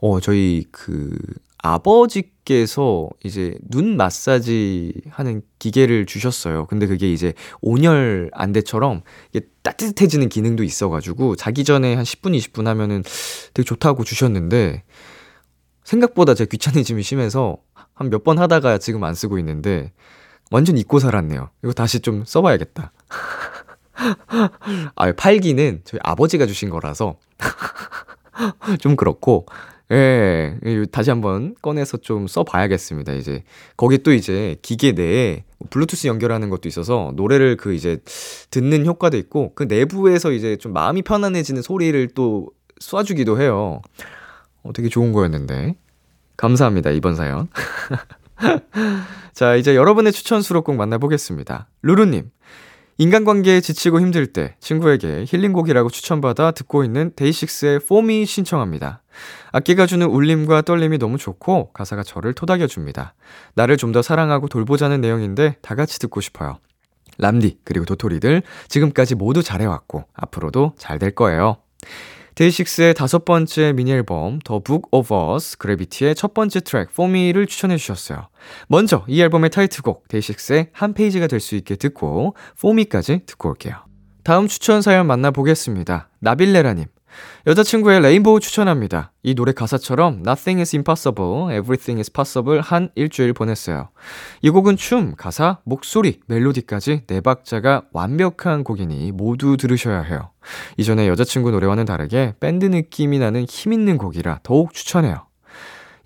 어, 0.01 0.21
저희 0.21 0.65
그 0.71 1.17
아버지께서 1.59 3.09
이제 3.25 3.57
눈 3.71 3.97
마사지 3.97 4.93
하는 5.09 5.43
기계를 5.59 6.05
주셨어요. 6.07 6.67
근데 6.67 6.87
그게 6.87 7.11
이제 7.13 7.33
온열 7.63 8.31
안대처럼 8.35 9.03
따뜻해지는 9.63 10.29
기능도 10.29 10.63
있어가지고 10.63 11.37
자기 11.37 11.65
전에 11.65 11.95
한 11.95 12.05
10분, 12.05 12.37
20분 12.37 12.67
하면은 12.67 13.03
되게 13.55 13.65
좋다고 13.67 14.05
주셨는데 14.05 14.85
생각보다 15.85 16.35
제 16.35 16.45
귀차니즘이 16.47 17.03
심해서 17.03 17.59
한 17.95 18.11
몇 18.11 18.25
번 18.25 18.39
하다가 18.39 18.79
지금 18.79 19.05
안 19.05 19.15
쓰고 19.15 19.39
있는데 19.39 19.93
완전 20.51 20.77
잊고 20.77 20.99
살았네요. 20.99 21.51
이거 21.63 21.73
다시 21.73 22.01
좀 22.01 22.25
써봐야겠다. 22.27 22.93
아, 24.95 25.13
팔기는 25.13 25.83
저희 25.85 26.01
아버지가 26.03 26.47
주신 26.47 26.71
거라서 26.71 27.17
좀 28.81 28.97
그렇고, 28.97 29.47
예, 29.93 30.57
다시 30.91 31.11
한번 31.11 31.55
꺼내서 31.61 31.99
좀 31.99 32.27
써봐야겠습니다. 32.27 33.13
이제 33.13 33.45
거기 33.77 33.99
또 33.99 34.13
이제 34.13 34.57
기계 34.63 34.93
내에 34.93 35.45
블루투스 35.71 36.07
연결하는 36.07 36.49
것도 36.51 36.69
있어서 36.69 37.13
노래를 37.17 37.57
그 37.57 37.75
이제 37.75 37.99
듣는 38.51 38.87
효과도 38.87 39.17
있고 39.19 39.53
그 39.55 39.65
내부에서 39.65 40.33
이제 40.33 40.57
좀 40.57 40.73
마음이 40.73 41.03
편안해지는 41.03 41.63
소리를 41.63 42.09
또 42.15 42.49
쏴주기도 42.81 43.41
해요. 43.41 43.83
어, 44.63 44.73
되게 44.73 44.89
좋은 44.89 45.13
거였는데. 45.13 45.77
감사합니다, 46.37 46.91
이번 46.91 47.15
사연. 47.15 47.49
자, 49.33 49.55
이제 49.55 49.77
여러분의 49.77 50.13
추천 50.13 50.43
수록곡 50.43 50.77
만나보겠습니다. 50.77 51.69
루루님. 51.83 52.31
인간관계에 52.99 53.61
지치고 53.61 54.01
힘들 54.01 54.27
때 54.29 54.55
친구에게 54.61 55.25
힐링곡이라고 55.27 55.91
추천받아 55.91 56.53
듣고 56.53 56.85
있는 56.85 57.11
데이식스의 57.17 57.81
For 57.81 58.07
Me 58.07 58.25
신청합니다. 58.27 59.03
악기가 59.53 59.87
주는 59.87 60.07
울림과 60.07 60.63
떨림이 60.63 60.99
너무 60.99 61.19
좋고 61.19 61.73
가사가 61.73 62.03
저를 62.05 62.35
토닥여줍니다. 62.35 63.15
나를 63.55 63.77
좀 63.77 63.93
더 63.95 64.03
사랑하고 64.03 64.49
돌보자는 64.49 65.01
내용인데 65.01 65.57
다 65.63 65.75
같이 65.77 66.01
듣고 66.01 66.21
싶어요. 66.21 66.59
람디 67.19 67.59
그리고 67.63 67.85
도토리들 67.85 68.43
지금까지 68.69 69.15
모두 69.15 69.43
잘해왔고 69.43 70.05
앞으로도 70.15 70.75
잘 70.79 70.99
될 70.99 71.13
거예요. 71.13 71.59
데이식스의 72.35 72.95
다섯 72.95 73.25
번째 73.25 73.73
미니 73.75 73.93
앨범 73.93 74.41
The 74.41 74.59
Book 74.59 74.89
of 74.91 75.15
Us 75.15 75.59
Gravity의 75.59 76.15
첫 76.17 76.35
번째 76.35 76.61
트랙 76.61 76.93
For 76.93 77.11
Me를 77.11 77.47
추천해 77.47 77.77
주셨어요. 77.77 78.29
먼저 78.69 79.05
이 79.07 79.21
앨범의 79.23 79.51
타이틀곡 79.51 80.09
데이식스의 80.09 80.71
한 80.73 80.95
페이지가 80.95 81.29
될 81.29 81.39
수 81.41 81.55
있게 81.55 81.77
듣고 81.77 82.35
For 82.61 82.79
Me까지 82.79 83.21
듣고 83.27 83.51
올게요. 83.51 83.77
다음 84.25 84.49
추천 84.49 84.83
사연 84.83 85.07
만나보겠습니다. 85.07 86.09
나빌레라님. 86.21 86.87
여자친구의 87.47 88.01
Rainbow 88.01 88.41
추천합니다. 88.41 89.13
이 89.23 89.35
노래 89.35 89.53
가사처럼 89.53 90.23
Nothing 90.27 90.61
is 90.61 90.75
impossible, 90.75 91.55
everything 91.55 91.99
is 91.99 92.11
possible 92.11 92.61
한 92.61 92.89
일주일 92.95 93.35
보냈어요. 93.35 93.91
이 94.41 94.51
곡은 94.51 94.77
춤, 94.77 95.15
가사, 95.15 95.59
목소리, 95.65 96.21
멜로디까지 96.27 97.03
네 97.07 97.21
박자가 97.21 97.83
완벽한 97.93 98.65
곡이니 98.65 99.13
모두 99.13 99.57
들으셔야 99.57 100.01
해요. 100.03 100.31
이전에 100.79 101.09
여자친구 101.09 101.51
노래와는 101.51 101.85
다르게 101.85 102.35
밴드 102.41 102.65
느낌이 102.65 103.19
나는 103.19 103.45
힘있는 103.49 103.99
곡이라 103.99 104.41
더욱 104.43 104.73
추천해요. 104.73 105.27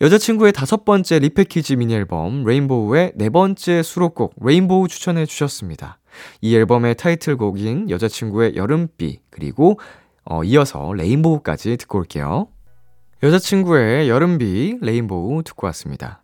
여자친구의 0.01 0.53
다섯 0.53 0.85
번째 0.85 1.19
repackage 1.19 1.75
미니 1.77 1.95
앨범 1.95 2.45
Rainbow의 2.45 3.13
네 3.17 3.31
번째 3.31 3.83
수록곡 3.83 4.37
Rainbow 4.41 4.87
추천해 4.87 5.27
주셨습니다. 5.27 5.99
이 6.41 6.55
앨범의 6.55 6.95
타이틀곡인 6.97 7.91
여자친구의 7.91 8.57
여름비 8.57 9.21
그리고 9.31 9.79
어, 10.31 10.45
이어서 10.45 10.93
Rainbow까지 10.93 11.79
듣고 11.79 11.99
올게요. 11.99 12.49
여자친구의 13.23 14.09
여름비, 14.11 14.79
Rainbow 14.83 15.43
듣고 15.43 15.67
왔습니다. 15.69 16.23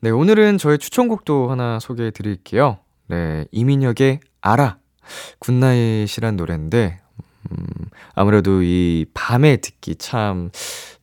네, 0.00 0.10
오늘은 0.10 0.56
저의 0.56 0.78
추천곡도 0.78 1.50
하나 1.50 1.80
소개해 1.80 2.12
드릴게요. 2.12 2.78
네, 3.08 3.44
이민혁의 3.50 4.20
알아. 4.40 4.78
Good 5.40 5.69
Night이란 5.69 6.36
노래인데, 6.36 7.00
음, 7.50 7.66
아무래도 8.14 8.62
이 8.62 9.04
밤에 9.14 9.56
듣기 9.56 9.96
참 9.96 10.50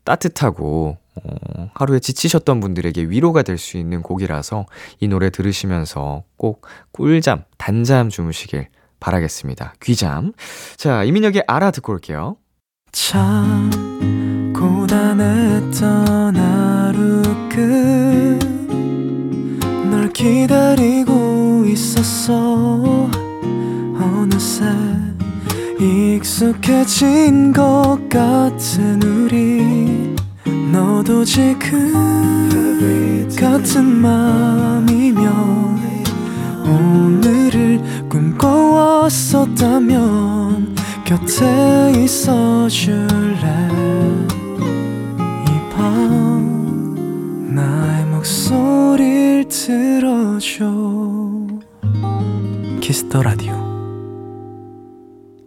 따뜻하고, 0.06 0.98
어, 1.16 1.70
하루에 1.74 2.00
지치셨던 2.00 2.62
분들에게 2.62 3.10
위로가 3.10 3.42
될 3.42 3.58
수 3.58 3.78
있는 3.78 4.02
곡이라서 4.02 4.66
이 5.02 5.10
노래 5.10 5.30
들으시면서 5.30 6.24
꼭 6.38 6.66
꿀잠, 6.94 7.44
단잠 7.58 8.10
주무시길 8.10 8.70
바라겠습니다. 9.00 9.74
귀잠. 9.82 10.34
자, 10.78 11.04
이민혁의 11.04 11.44
알아 11.48 11.72
듣고 11.72 11.94
올게요. 11.94 12.38
참 12.92 13.70
고단했던 14.54 16.36
하루 16.36 17.22
끝널 19.90 20.10
기다리고 20.14 21.66
있었어 21.68 23.10
어느새 24.00 24.66
익숙해진 25.80 27.54
것 27.54 28.00
같은 28.10 29.02
우리 29.04 30.16
너도 30.72 31.24
지금 31.24 32.48
같은 33.38 33.86
맘이면 33.86 35.28
오늘 36.66 37.56
을 37.78 38.10
꿈꿔왔었다면 38.10 39.08
곁에 41.06 41.94
있어 42.04 42.68
줄래 42.68 43.70
이 45.46 45.70
밤 45.76 47.56
나의 47.56 48.06
목소리를 48.06 49.48
들어줘 49.48 50.66
Kiss 52.82 53.05
the 53.05 53.22
Radio 53.24 53.54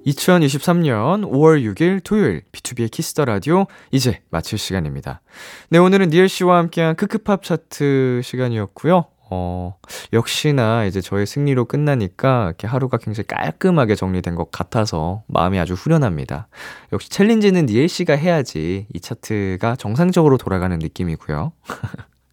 2023년 0.06 1.30
5월 1.30 1.62
6일 1.74 2.00
토요일 2.02 2.42
B2B의 2.52 2.90
키스터 2.90 3.24
라디오 3.26 3.66
이제 3.90 4.20
마칠 4.30 4.58
시간입니다. 4.58 5.20
네, 5.68 5.78
오늘은 5.78 6.08
니엘 6.08 6.28
씨와 6.28 6.56
함께한 6.58 6.96
크크팝 6.96 7.42
차트 7.44 8.22
시간이었고요. 8.24 9.04
어, 9.30 9.76
역시나 10.12 10.84
이제 10.84 11.00
저의 11.00 11.26
승리로 11.26 11.66
끝나니까 11.66 12.46
이렇게 12.46 12.66
하루가 12.66 12.98
굉장히 12.98 13.26
깔끔하게 13.28 13.94
정리된 13.94 14.34
것 14.34 14.50
같아서 14.50 15.22
마음이 15.28 15.58
아주 15.58 15.74
후련합니다. 15.74 16.48
역시 16.92 17.08
챌린지는 17.10 17.66
니엘 17.66 17.88
씨가 17.88 18.16
해야지 18.16 18.86
이 18.92 19.00
차트가 19.00 19.76
정상적으로 19.76 20.36
돌아가는 20.36 20.76
느낌이고요. 20.78 21.52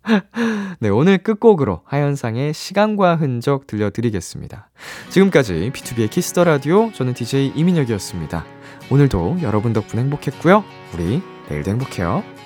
네, 0.80 0.90
오늘 0.90 1.18
끝곡으로 1.18 1.82
하현상의 1.86 2.54
시간과 2.54 3.18
흔적 3.18 3.68
들려드리겠습니다. 3.68 4.70
지금까지 5.10 5.72
B2B의 5.74 6.10
키스터 6.10 6.46
라디오 6.46 6.92
저는 6.94 7.14
DJ 7.14 7.54
이민혁이었습니다. 7.56 8.46
오늘도 8.90 9.40
여러분 9.42 9.74
덕분에 9.74 10.02
행복했고요. 10.04 10.64
우리 10.94 11.22
내일도 11.50 11.72
행복해요. 11.72 12.37